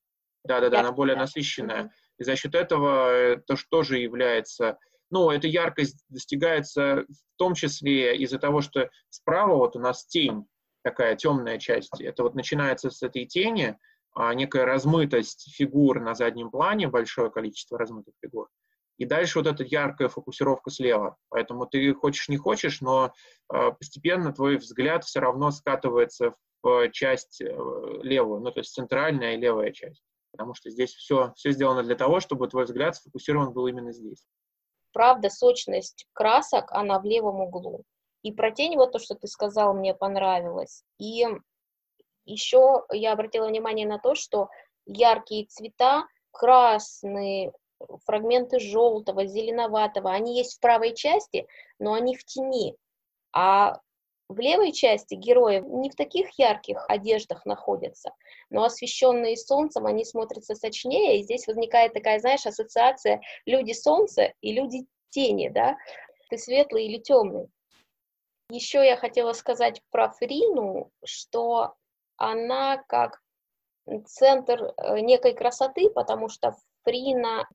Да-да-да, 0.43 0.81
она 0.81 0.91
более 0.91 1.15
насыщенная. 1.15 1.91
И 2.17 2.23
за 2.23 2.35
счет 2.35 2.55
этого 2.55 3.09
это 3.11 3.55
тоже 3.69 3.99
является... 3.99 4.77
Ну, 5.11 5.29
эта 5.29 5.47
яркость 5.47 6.03
достигается 6.09 7.05
в 7.07 7.37
том 7.37 7.53
числе 7.53 8.15
из-за 8.17 8.39
того, 8.39 8.61
что 8.61 8.89
справа 9.09 9.55
вот 9.55 9.75
у 9.75 9.79
нас 9.79 10.05
тень, 10.05 10.45
такая 10.83 11.15
темная 11.15 11.57
часть. 11.57 11.99
Это 12.01 12.23
вот 12.23 12.35
начинается 12.35 12.89
с 12.89 13.01
этой 13.03 13.25
тени, 13.25 13.77
некая 14.15 14.65
размытость 14.65 15.53
фигур 15.55 15.99
на 15.99 16.15
заднем 16.15 16.49
плане, 16.49 16.87
большое 16.87 17.29
количество 17.29 17.77
размытых 17.77 18.13
фигур. 18.21 18.49
И 18.97 19.05
дальше 19.05 19.39
вот 19.39 19.47
эта 19.47 19.63
яркая 19.63 20.07
фокусировка 20.07 20.71
слева. 20.71 21.17
Поэтому 21.29 21.65
ты 21.65 21.93
хочешь 21.93 22.29
не 22.29 22.37
хочешь, 22.37 22.79
но 22.79 23.13
а, 23.49 23.71
постепенно 23.71 24.31
твой 24.31 24.57
взгляд 24.57 25.03
все 25.03 25.19
равно 25.19 25.51
скатывается 25.51 26.33
в 26.61 26.89
часть 26.89 27.41
э, 27.41 27.45
левую, 28.01 28.41
ну 28.41 28.51
то 28.51 28.59
есть 28.59 28.73
центральная 28.73 29.35
и 29.35 29.37
левая 29.37 29.71
часть. 29.71 30.01
Потому 30.31 30.55
что 30.55 30.71
здесь 30.71 30.93
все, 30.93 31.31
все 31.35 31.51
сделано 31.51 31.83
для 31.83 31.95
того, 31.95 32.19
чтобы 32.19 32.47
твой 32.47 32.65
взгляд 32.65 32.95
сфокусирован 32.95 33.53
был 33.53 33.67
именно 33.67 33.91
здесь. 33.91 34.25
Правда, 34.91 35.29
сочность 35.29 36.07
красок, 36.13 36.71
она 36.71 36.99
в 36.99 37.05
левом 37.05 37.41
углу. 37.41 37.83
И 38.23 38.31
про 38.31 38.49
тень, 38.49 38.75
вот 38.77 38.93
то, 38.93 38.99
что 38.99 39.13
ты 39.13 39.27
сказал, 39.27 39.75
мне 39.75 39.93
понравилось. 39.93 40.83
И 40.97 41.27
еще 42.25 42.83
я 42.91 43.13
обратила 43.13 43.47
внимание 43.47 43.87
на 43.87 43.99
то, 43.99 44.15
что 44.15 44.49
яркие 44.85 45.45
цвета, 45.45 46.05
красные, 46.31 47.53
фрагменты 48.05 48.59
желтого, 48.59 49.25
зеленоватого, 49.25 50.11
они 50.11 50.37
есть 50.37 50.57
в 50.57 50.59
правой 50.59 50.95
части, 50.95 51.47
но 51.79 51.93
они 51.93 52.15
в 52.15 52.23
тени. 52.25 52.75
А 53.33 53.79
в 54.27 54.39
левой 54.39 54.71
части 54.71 55.13
герои 55.13 55.59
не 55.59 55.89
в 55.89 55.95
таких 55.95 56.37
ярких 56.39 56.85
одеждах 56.87 57.45
находятся, 57.45 58.11
но 58.49 58.63
освещенные 58.63 59.37
солнцем 59.37 59.85
они 59.85 60.03
смотрятся 60.03 60.55
сочнее, 60.55 61.19
и 61.19 61.23
здесь 61.23 61.45
возникает 61.47 61.93
такая, 61.93 62.19
знаешь, 62.19 62.45
ассоциация 62.45 63.21
люди 63.45 63.73
солнца 63.73 64.33
и 64.41 64.53
люди 64.53 64.85
тени, 65.09 65.49
да, 65.49 65.77
ты 66.29 66.37
светлый 66.37 66.85
или 66.85 66.97
темный. 66.97 67.49
Еще 68.49 68.85
я 68.85 68.97
хотела 68.97 69.33
сказать 69.33 69.81
про 69.91 70.09
Фрину, 70.09 70.91
что 71.03 71.75
она 72.17 72.77
как 72.87 73.21
центр 74.05 74.73
э, 74.77 74.99
некой 74.99 75.33
красоты, 75.33 75.89
потому 75.89 76.29
что 76.29 76.55
Фрина, 76.83 77.47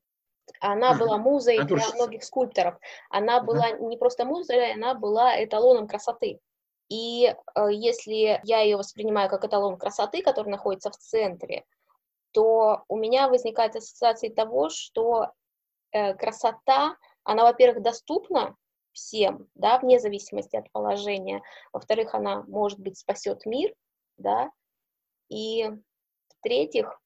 она 0.59 0.93
была 0.95 1.17
музой 1.17 1.63
для 1.63 1.89
многих 1.95 2.23
скульпторов. 2.23 2.77
Она 3.09 3.41
была 3.41 3.71
не 3.71 3.97
просто 3.97 4.25
музой, 4.25 4.73
она 4.73 4.93
была 4.93 5.43
эталоном 5.43 5.87
красоты. 5.87 6.39
И 6.89 7.25
э, 7.25 7.67
если 7.71 8.41
я 8.43 8.59
ее 8.59 8.77
воспринимаю 8.77 9.29
как 9.29 9.45
эталон 9.45 9.77
красоты, 9.77 10.21
который 10.21 10.49
находится 10.49 10.91
в 10.91 10.97
центре, 10.97 11.63
то 12.31 12.83
у 12.87 12.97
меня 12.97 13.29
возникает 13.29 13.75
ассоциация 13.75 14.29
того, 14.29 14.69
что 14.69 15.31
э, 15.91 16.13
красота, 16.15 16.97
она, 17.23 17.43
во-первых, 17.43 17.81
доступна 17.81 18.55
всем, 18.93 19.47
да, 19.55 19.79
вне 19.79 19.99
зависимости 19.99 20.55
от 20.55 20.69
положения. 20.71 21.41
Во-вторых, 21.71 22.13
она, 22.13 22.43
может 22.43 22.79
быть, 22.79 22.97
спасет 22.97 23.45
мир, 23.45 23.73
да, 24.17 24.51
и 25.29 25.71
в-третьих, 26.29 26.99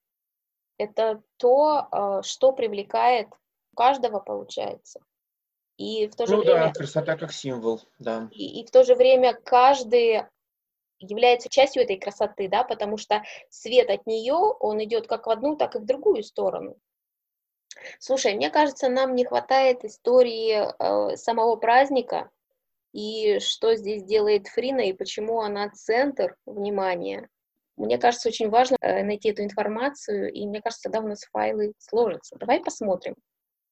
это 0.77 1.21
то, 1.37 1.87
а, 1.91 2.23
что 2.23 2.51
привлекает 2.51 3.29
каждого, 3.75 4.19
получается. 4.19 5.01
И 5.77 6.07
в 6.07 6.15
то 6.15 6.25
же 6.25 6.37
ну 6.37 6.41
время... 6.41 6.67
да, 6.67 6.71
красота 6.71 7.17
как 7.17 7.33
символ, 7.33 7.81
да. 7.99 8.29
И, 8.31 8.61
и 8.61 8.65
в 8.65 8.71
то 8.71 8.83
же 8.83 8.95
время 8.95 9.33
каждый 9.33 10.23
является 10.99 11.49
частью 11.49 11.83
этой 11.83 11.97
красоты, 11.97 12.47
да, 12.47 12.63
потому 12.63 12.97
что 12.97 13.23
свет 13.49 13.89
от 13.89 14.05
нее, 14.07 14.33
он 14.33 14.81
идет 14.83 15.07
как 15.07 15.27
в 15.27 15.29
одну, 15.29 15.55
так 15.55 15.75
и 15.75 15.79
в 15.79 15.85
другую 15.85 16.23
сторону. 16.23 16.77
Слушай, 17.99 18.35
мне 18.35 18.49
кажется, 18.49 18.87
нам 18.87 19.15
не 19.15 19.25
хватает 19.25 19.83
истории 19.83 20.63
э, 20.79 21.17
самого 21.17 21.57
праздника, 21.57 22.31
и 22.95 23.39
что 23.39 23.75
здесь 23.75 24.03
делает 24.03 24.47
Фрина, 24.47 24.79
и 24.79 24.93
почему 24.93 25.41
она 25.41 25.69
центр 25.69 26.37
внимания. 26.45 27.27
Мне 27.75 27.97
кажется, 27.97 28.29
очень 28.29 28.49
важно 28.49 28.77
э, 28.79 29.03
найти 29.03 29.29
эту 29.29 29.43
информацию, 29.43 30.31
и 30.31 30.47
мне 30.47 30.61
кажется, 30.61 30.83
тогда 30.83 31.05
у 31.05 31.09
нас 31.09 31.25
файлы 31.25 31.73
сложатся. 31.77 32.37
Давай 32.39 32.61
посмотрим. 32.61 33.15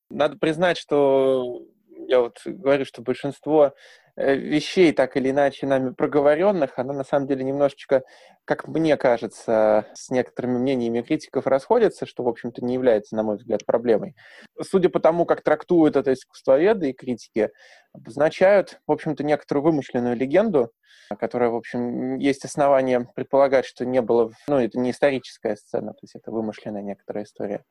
Надо 0.09 0.37
признать, 0.37 0.77
что 0.77 1.65
я 2.09 2.19
вот 2.19 2.41
говорю, 2.43 2.83
что 2.83 3.01
большинство 3.01 3.73
вещей, 4.15 4.93
так 4.93 5.17
или 5.17 5.31
иначе 5.31 5.65
нами 5.65 5.91
проговоренных, 5.91 6.77
она 6.77 6.93
на 6.93 7.03
самом 7.03 7.27
деле 7.27 7.43
немножечко, 7.43 8.03
как 8.45 8.67
мне 8.67 8.97
кажется, 8.97 9.87
с 9.93 10.09
некоторыми 10.09 10.57
мнениями 10.57 11.01
критиков 11.01 11.47
расходится, 11.47 12.05
что, 12.05 12.23
в 12.23 12.27
общем-то, 12.27 12.63
не 12.63 12.75
является, 12.75 13.15
на 13.15 13.23
мой 13.23 13.37
взгляд, 13.37 13.65
проблемой. 13.65 14.15
Судя 14.61 14.89
по 14.89 14.99
тому, 14.99 15.25
как 15.25 15.41
трактуют 15.41 15.95
это 15.95 16.13
искусствоведы 16.13 16.89
и 16.89 16.93
критики, 16.93 17.49
обозначают, 17.93 18.79
в 18.87 18.91
общем-то, 18.91 19.23
некоторую 19.23 19.63
вымышленную 19.63 20.15
легенду, 20.15 20.71
которая, 21.19 21.49
в 21.49 21.55
общем, 21.55 22.17
есть 22.17 22.43
основания 22.43 23.07
предполагать, 23.15 23.65
что 23.65 23.85
не 23.85 24.01
было, 24.01 24.31
ну, 24.47 24.59
это 24.59 24.79
не 24.79 24.91
историческая 24.91 25.55
сцена, 25.55 25.91
то 25.93 25.99
есть 26.01 26.15
это 26.15 26.31
вымышленная 26.31 26.81
некоторая 26.81 27.23
история. 27.23 27.63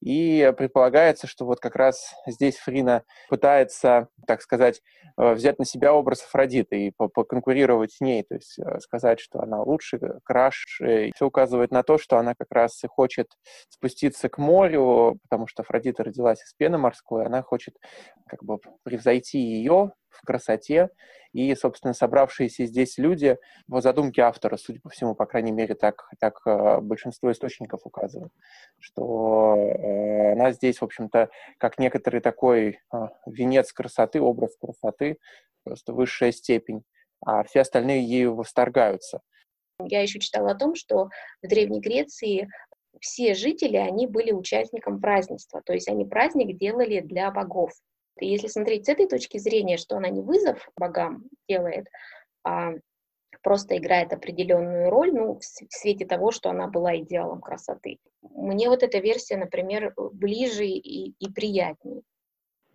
И 0.00 0.52
предполагается, 0.56 1.26
что 1.26 1.44
вот 1.44 1.60
как 1.60 1.76
раз 1.76 2.14
здесь 2.26 2.56
Фрина 2.58 3.02
пытается, 3.28 4.08
так 4.26 4.42
сказать, 4.42 4.80
э, 5.18 5.32
взять 5.34 5.58
на 5.58 5.64
себя 5.64 5.83
себя 5.84 5.92
образ 5.92 6.24
Афродиты 6.24 6.86
и 6.86 6.90
поконкурировать 6.90 7.92
с 7.92 8.00
ней, 8.00 8.22
то 8.22 8.34
есть 8.34 8.58
э, 8.58 8.80
сказать, 8.80 9.20
что 9.20 9.40
она 9.40 9.62
лучше, 9.62 9.98
краше. 10.24 11.08
И 11.08 11.12
все 11.14 11.26
указывает 11.26 11.70
на 11.70 11.82
то, 11.82 11.98
что 11.98 12.16
она 12.16 12.34
как 12.34 12.50
раз 12.50 12.82
и 12.84 12.86
хочет 12.86 13.28
спуститься 13.68 14.30
к 14.30 14.38
морю, 14.38 15.18
потому 15.24 15.46
что 15.46 15.62
Афродита 15.62 16.02
родилась 16.02 16.42
из 16.42 16.54
пены 16.54 16.78
морской, 16.78 17.26
она 17.26 17.42
хочет 17.42 17.74
как 18.26 18.42
бы 18.42 18.58
превзойти 18.82 19.38
ее 19.38 19.92
в 20.14 20.22
красоте. 20.22 20.90
И, 21.32 21.54
собственно, 21.54 21.94
собравшиеся 21.94 22.66
здесь 22.66 22.98
люди 22.98 23.38
по 23.68 23.80
задумке 23.80 24.22
автора, 24.22 24.56
судя 24.56 24.80
по 24.80 24.88
всему, 24.88 25.14
по 25.14 25.26
крайней 25.26 25.52
мере, 25.52 25.74
так, 25.74 26.08
так 26.20 26.40
э, 26.46 26.80
большинство 26.80 27.32
источников 27.32 27.80
указывают, 27.84 28.32
что 28.78 29.56
э, 29.56 30.32
она 30.32 30.52
здесь, 30.52 30.78
в 30.80 30.84
общем-то, 30.84 31.30
как 31.58 31.78
некоторый 31.78 32.20
такой 32.20 32.78
венец 33.26 33.72
красоты, 33.72 34.20
образ 34.20 34.56
красоты, 34.56 35.18
просто 35.64 35.92
высшая 35.92 36.32
степень, 36.32 36.84
а 37.24 37.42
все 37.44 37.60
остальные 37.60 38.04
ею 38.04 38.34
восторгаются. 38.34 39.20
Я 39.80 40.02
еще 40.02 40.20
читала 40.20 40.52
о 40.52 40.54
том, 40.54 40.74
что 40.74 41.08
в 41.42 41.48
Древней 41.48 41.80
Греции 41.80 42.48
все 43.00 43.34
жители, 43.34 43.76
они 43.76 44.06
были 44.06 44.32
участником 44.32 45.00
празднества, 45.00 45.62
то 45.64 45.72
есть 45.72 45.88
они 45.88 46.04
праздник 46.04 46.56
делали 46.58 47.00
для 47.00 47.30
богов. 47.30 47.72
И 48.20 48.26
если 48.26 48.48
смотреть 48.48 48.86
с 48.86 48.88
этой 48.88 49.06
точки 49.06 49.38
зрения, 49.38 49.76
что 49.76 49.96
она 49.96 50.08
не 50.08 50.20
вызов 50.20 50.68
богам 50.76 51.24
делает, 51.48 51.86
а 52.44 52.72
просто 53.42 53.76
играет 53.76 54.12
определенную 54.12 54.90
роль, 54.90 55.12
ну, 55.12 55.38
в 55.38 55.42
свете 55.42 56.06
того, 56.06 56.30
что 56.30 56.50
она 56.50 56.66
была 56.68 56.96
идеалом 56.98 57.40
красоты. 57.40 57.98
Мне 58.22 58.68
вот 58.68 58.82
эта 58.82 58.98
версия, 58.98 59.36
например, 59.36 59.92
ближе 59.96 60.66
и, 60.66 61.10
и 61.18 61.32
приятнее. 61.32 62.02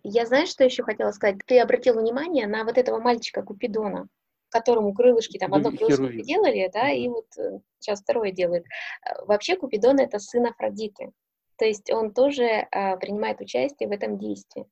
Я 0.02 0.26
знаю, 0.26 0.46
что 0.46 0.64
еще 0.64 0.82
хотела 0.82 1.10
сказать. 1.10 1.38
Ты 1.46 1.58
обратил 1.58 2.00
внимание 2.00 2.46
на 2.46 2.64
вот 2.64 2.78
этого 2.78 2.98
мальчика 2.98 3.42
Купидона, 3.42 4.08
которому 4.48 4.94
крылышки, 4.94 5.38
там 5.38 5.54
одно 5.54 5.70
крылышко 5.72 6.22
делали, 6.22 6.70
да, 6.72 6.90
и 6.90 7.08
вот 7.08 7.26
э, 7.36 7.60
сейчас 7.78 8.00
второе 8.00 8.32
делают. 8.32 8.64
Э, 9.04 9.24
вообще 9.26 9.56
Купидон— 9.56 9.98
это 10.00 10.18
сын 10.18 10.46
Афродиты. 10.46 11.12
То 11.56 11.66
есть 11.66 11.90
он 11.90 12.14
тоже 12.14 12.66
а, 12.70 12.96
принимает 12.96 13.42
участие 13.42 13.86
в 13.86 13.92
этом 13.92 14.18
действии. 14.18 14.64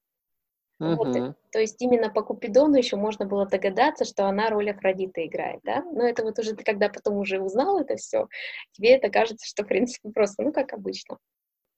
Uh-huh. 0.81 0.95
Вот, 0.95 1.37
то 1.51 1.59
есть 1.59 1.83
именно 1.83 2.09
по 2.09 2.23
Купидону 2.23 2.77
еще 2.77 2.97
можно 2.97 3.27
было 3.27 3.47
догадаться, 3.47 4.05
что 4.05 4.27
она 4.27 4.49
роль 4.49 4.71
Афродиты 4.71 5.27
играет, 5.27 5.61
да? 5.65 5.83
Но 5.93 6.07
это 6.07 6.23
вот 6.23 6.39
уже 6.39 6.55
ты 6.55 6.63
когда 6.63 6.89
потом 6.89 7.17
уже 7.17 7.41
узнал 7.41 7.81
это 7.81 7.97
все, 7.97 8.29
тебе 8.73 8.91
это 8.91 9.11
кажется, 9.11 9.45
что 9.45 9.65
в 9.65 9.67
принципе 9.67 10.11
просто, 10.11 10.45
ну 10.45 10.53
как 10.53 10.73
обычно. 10.73 11.19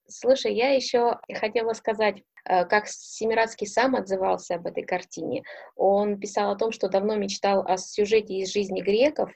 Слушай, 0.06 0.54
я 0.54 0.72
еще 0.72 1.18
хотела 1.32 1.72
сказать, 1.72 2.22
э, 2.44 2.64
как 2.66 2.88
Семирадский 2.88 3.66
сам 3.66 3.94
отзывался 3.94 4.56
об 4.56 4.66
этой 4.66 4.82
картине. 4.82 5.44
Он 5.76 6.18
писал 6.18 6.50
о 6.50 6.56
том, 6.56 6.72
что 6.72 6.88
давно 6.88 7.14
мечтал 7.16 7.64
о 7.66 7.76
сюжете 7.78 8.34
из 8.34 8.52
жизни 8.52 8.82
греков, 8.82 9.30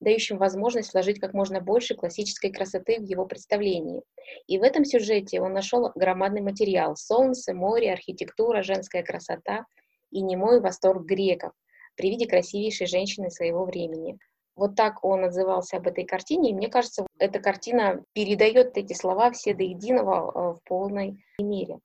дающим 0.00 0.38
возможность 0.38 0.92
вложить 0.92 1.20
как 1.20 1.34
можно 1.34 1.60
больше 1.60 1.94
классической 1.94 2.52
красоты 2.52 2.98
в 2.98 3.04
его 3.04 3.26
представлении. 3.26 4.02
И 4.46 4.58
в 4.58 4.62
этом 4.62 4.84
сюжете 4.84 5.40
он 5.40 5.52
нашел 5.52 5.90
громадный 5.94 6.40
материал– 6.40 6.96
солнце, 6.96 7.54
море, 7.54 7.92
архитектура, 7.92 8.62
женская 8.62 9.02
красота 9.02 9.64
и 10.10 10.20
немой 10.22 10.60
восторг 10.60 11.04
греков 11.04 11.52
при 11.96 12.10
виде 12.10 12.26
красивейшей 12.26 12.86
женщины 12.86 13.30
своего 13.30 13.64
времени. 13.64 14.18
Вот 14.54 14.74
так 14.74 15.04
он 15.04 15.24
отзывался 15.24 15.76
об 15.76 15.86
этой 15.86 16.04
картине, 16.04 16.50
и 16.50 16.54
мне 16.54 16.68
кажется, 16.68 17.06
эта 17.18 17.38
картина 17.38 18.02
передает 18.12 18.76
эти 18.76 18.92
слова 18.92 19.30
все 19.30 19.54
до 19.54 19.62
единого 19.62 20.32
э, 20.32 20.54
в 20.54 20.60
полной 20.64 21.24
мере. 21.38 21.78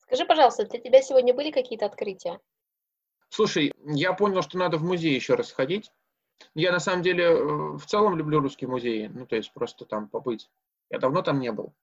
Скажи, 0.00 0.26
пожалуйста, 0.26 0.66
для 0.66 0.78
тебя 0.78 1.00
сегодня 1.00 1.32
были 1.32 1.50
какие-то 1.50 1.86
открытия? 1.86 2.38
Слушай, 3.30 3.72
я 3.86 4.12
понял, 4.12 4.42
что 4.42 4.58
надо 4.58 4.76
в 4.76 4.84
музей 4.84 5.14
еще 5.14 5.34
раз 5.34 5.48
сходить. 5.48 5.90
Я 6.54 6.72
на 6.72 6.80
самом 6.80 7.02
деле 7.02 7.24
э, 7.24 7.76
в 7.76 7.84
целом 7.86 8.16
люблю 8.16 8.40
русские 8.40 8.68
музеи, 8.68 9.06
ну 9.06 9.26
то 9.26 9.36
есть 9.36 9.52
просто 9.52 9.84
там 9.84 10.08
побыть. 10.08 10.50
Я 10.90 10.98
давно 10.98 11.22
там 11.22 11.38
не 11.38 11.52
был. 11.52 11.74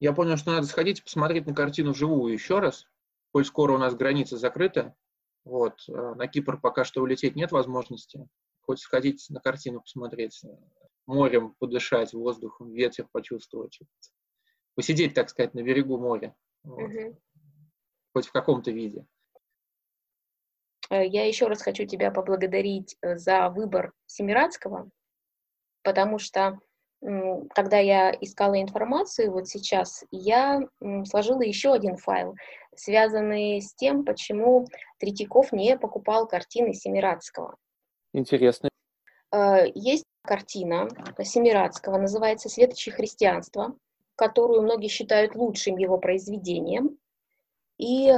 Я 0.00 0.12
понял, 0.12 0.36
что 0.36 0.52
надо 0.52 0.66
сходить 0.66 1.02
посмотреть 1.02 1.46
на 1.46 1.54
картину 1.54 1.92
вживую 1.92 2.32
еще 2.32 2.58
раз, 2.58 2.86
коль 3.32 3.44
скоро 3.44 3.72
у 3.72 3.78
нас 3.78 3.94
граница 3.94 4.36
закрыта. 4.36 4.94
Вот, 5.44 5.84
э, 5.88 5.92
на 5.92 6.26
Кипр 6.26 6.60
пока 6.60 6.84
что 6.84 7.02
улететь 7.02 7.36
нет 7.36 7.52
возможности 7.52 8.28
хоть 8.64 8.80
сходить 8.80 9.26
на 9.30 9.40
картину 9.40 9.80
посмотреть, 9.80 10.42
э, 10.44 10.48
морем 11.06 11.54
подышать, 11.58 12.12
воздухом, 12.12 12.72
ветер 12.72 13.08
почувствовать. 13.12 13.78
Посидеть, 14.74 15.14
так 15.14 15.30
сказать, 15.30 15.54
на 15.54 15.62
берегу 15.62 15.98
моря. 15.98 16.34
Вот. 16.62 16.80
Угу. 16.80 17.20
Хоть 18.14 18.26
в 18.26 18.32
каком-то 18.32 18.70
виде. 18.70 19.06
Э, 20.90 21.06
я 21.06 21.26
еще 21.26 21.46
раз 21.46 21.62
хочу 21.62 21.86
тебя 21.86 22.10
поблагодарить 22.10 22.96
э, 23.02 23.16
за 23.16 23.48
выбор 23.50 23.92
Семирадского, 24.06 24.90
потому 25.82 26.18
что 26.18 26.58
когда 27.54 27.78
я 27.80 28.12
искала 28.12 28.62
информацию 28.62 29.30
вот 29.30 29.46
сейчас, 29.46 30.04
я 30.10 30.62
сложила 31.04 31.42
еще 31.42 31.74
один 31.74 31.98
файл, 31.98 32.34
связанный 32.74 33.60
с 33.60 33.74
тем, 33.74 34.06
почему 34.06 34.66
Третьяков 34.98 35.52
не 35.52 35.76
покупал 35.76 36.26
картины 36.26 36.72
Семирадского. 36.72 37.56
Интересно. 38.14 38.70
Э, 39.32 39.66
есть 39.74 40.04
картина 40.22 40.88
Семирадского, 41.22 41.98
называется 41.98 42.48
«Светочи 42.48 42.90
христианства», 42.90 43.76
которую 44.16 44.62
многие 44.62 44.88
считают 44.88 45.34
лучшим 45.34 45.76
его 45.76 45.98
произведением. 45.98 46.96
И 47.78 48.12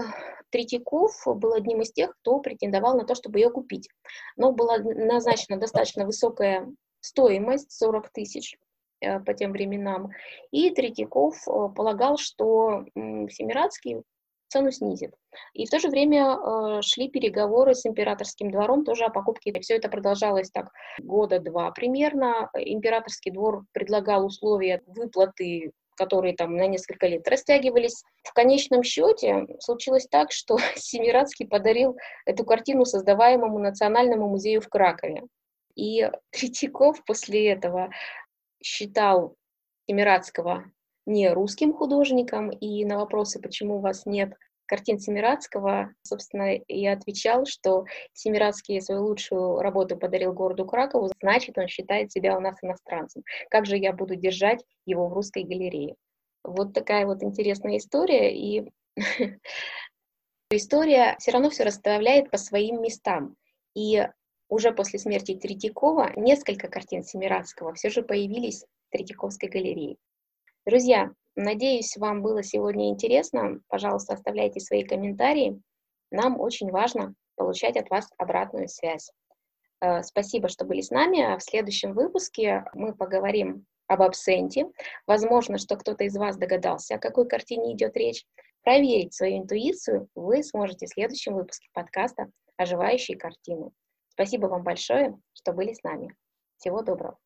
Третьяков 0.51 1.13
был 1.27 1.53
одним 1.53 1.81
из 1.81 1.93
тех, 1.93 2.17
кто 2.21 2.39
претендовал 2.41 2.97
на 2.97 3.05
то, 3.05 3.15
чтобы 3.15 3.39
ее 3.39 3.51
купить. 3.51 3.89
Но 4.37 4.53
была 4.53 4.79
назначена 4.79 5.59
достаточно 5.59 6.07
высокая 6.07 6.69
стоимость, 7.01 7.73
40 7.73 8.11
тысяч 8.11 8.57
э, 9.01 9.21
по 9.21 9.35
тем 9.35 9.53
временам. 9.53 10.11
И 10.51 10.71
Третьяков 10.71 11.37
э, 11.47 11.51
полагал, 11.75 12.17
что 12.17 12.85
Семирадский 12.95 14.03
цену 14.49 14.71
снизит. 14.71 15.13
И 15.53 15.67
в 15.67 15.71
то 15.71 15.79
же 15.79 15.89
время 15.89 16.37
э, 16.37 16.83
шли 16.83 17.09
переговоры 17.09 17.75
с 17.75 17.85
императорским 17.87 18.51
двором 18.51 18.85
тоже 18.85 19.05
о 19.05 19.11
покупке. 19.11 19.53
Все 19.61 19.77
это 19.77 19.89
продолжалось 19.89 20.51
так 20.51 20.71
года 21.01 21.41
два 21.41 21.71
примерно. 21.73 22.51
Императорский 22.55 23.33
двор 23.33 23.65
предлагал 23.73 24.27
условия 24.27 24.83
выплаты 24.87 25.73
которые 25.97 26.35
там 26.35 26.57
на 26.57 26.67
несколько 26.67 27.07
лет 27.07 27.27
растягивались. 27.27 28.05
В 28.23 28.33
конечном 28.33 28.83
счете 28.83 29.47
случилось 29.61 30.07
так, 30.09 30.33
что 30.33 30.59
Семирадский 30.77 31.47
подарил 31.47 31.97
эту 32.25 32.45
картину 32.45 32.85
создаваемому 32.85 33.59
Национальному 33.59 34.29
музею 34.29 34.61
в 34.61 34.69
Кракове. 34.69 35.23
И 35.75 36.11
Третьяков 36.31 37.05
после 37.05 37.51
этого 37.51 37.91
считал 38.63 39.37
Семирадского 39.89 40.65
не 41.07 41.33
русским 41.33 41.73
художником, 41.73 42.51
и 42.51 42.85
на 42.85 42.99
вопросы, 42.99 43.41
почему 43.41 43.77
у 43.77 43.81
вас 43.81 44.07
нет 44.07 44.35
картин 44.67 44.99
Семирадского, 44.99 45.95
собственно, 46.03 46.59
я 46.69 46.93
отвечал, 46.93 47.47
что 47.47 47.85
Семирадский 48.13 48.81
свою 48.81 49.05
лучшую 49.05 49.61
работу 49.61 49.97
подарил 49.97 50.33
городу 50.33 50.67
Кракову, 50.67 51.11
значит, 51.21 51.57
он 51.59 51.69
считает 51.69 52.13
себя 52.13 52.37
у 52.37 52.41
нас 52.41 52.57
иностранцем. 52.63 53.23
Как 53.51 53.67
же 53.67 53.77
я 53.77 53.93
буду 53.93 54.17
держать 54.17 54.65
его 54.85 55.09
в 55.09 55.13
русской 55.13 55.45
галерее? 55.45 55.95
Вот 56.45 56.73
такая 56.73 57.07
вот 57.07 57.23
интересная 57.23 57.79
история, 57.79 58.37
и 58.37 58.71
история 60.51 61.17
все 61.19 61.31
равно 61.33 61.51
все 61.51 61.65
расставляет 61.65 62.31
по 62.31 62.37
своим 62.37 62.83
местам. 62.83 63.37
И 63.75 64.07
уже 64.49 64.73
после 64.73 64.99
смерти 64.99 65.35
Третьякова 65.35 66.13
несколько 66.17 66.69
картин 66.69 67.03
Семирадского 67.03 67.75
все 67.75 67.91
же 67.91 68.03
появились 68.03 68.65
в 68.65 68.93
Третьяковской 68.93 69.49
галерее. 69.49 69.97
Друзья, 70.65 71.11
надеюсь, 71.37 71.97
вам 71.97 72.23
было 72.23 72.43
сегодня 72.43 72.89
интересно. 72.89 73.61
Пожалуйста, 73.69 74.15
оставляйте 74.15 74.61
свои 74.61 74.83
комментарии. 74.83 75.61
Нам 76.11 76.41
очень 76.41 76.71
важно 76.71 77.15
получать 77.37 77.77
от 77.77 77.89
вас 77.91 78.09
обратную 78.19 78.69
связь. 78.69 79.11
Э, 79.81 80.03
спасибо, 80.03 80.49
что 80.49 80.65
были 80.65 80.81
с 80.81 80.91
нами. 80.91 81.23
А 81.23 81.39
в 81.39 81.43
следующем 81.43 81.93
выпуске 81.93 82.65
мы 82.75 82.95
поговорим 82.95 83.67
об 83.87 84.03
абсенте. 84.03 84.67
Возможно, 85.07 85.59
что 85.59 85.77
кто-то 85.77 86.05
из 86.05 86.17
вас 86.17 86.37
догадался, 86.37 86.97
о 86.97 86.99
какой 86.99 87.29
картине 87.29 87.75
идет 87.75 87.97
речь. 87.97 88.25
Проверить 88.63 89.15
свою 89.15 89.39
интуицию 89.39 90.09
вы 90.15 90.43
сможете 90.43 90.87
в 90.87 90.91
следующем 90.91 91.35
выпуске 91.35 91.69
подкаста 91.73 92.31
«Оживающие 92.57 93.17
картины». 93.17 93.71
Спасибо 94.09 94.47
вам 94.47 94.65
большое, 94.65 95.17
что 95.35 95.53
были 95.53 95.73
с 95.73 95.83
нами. 95.85 96.17
Всего 96.57 96.83
доброго. 96.83 97.17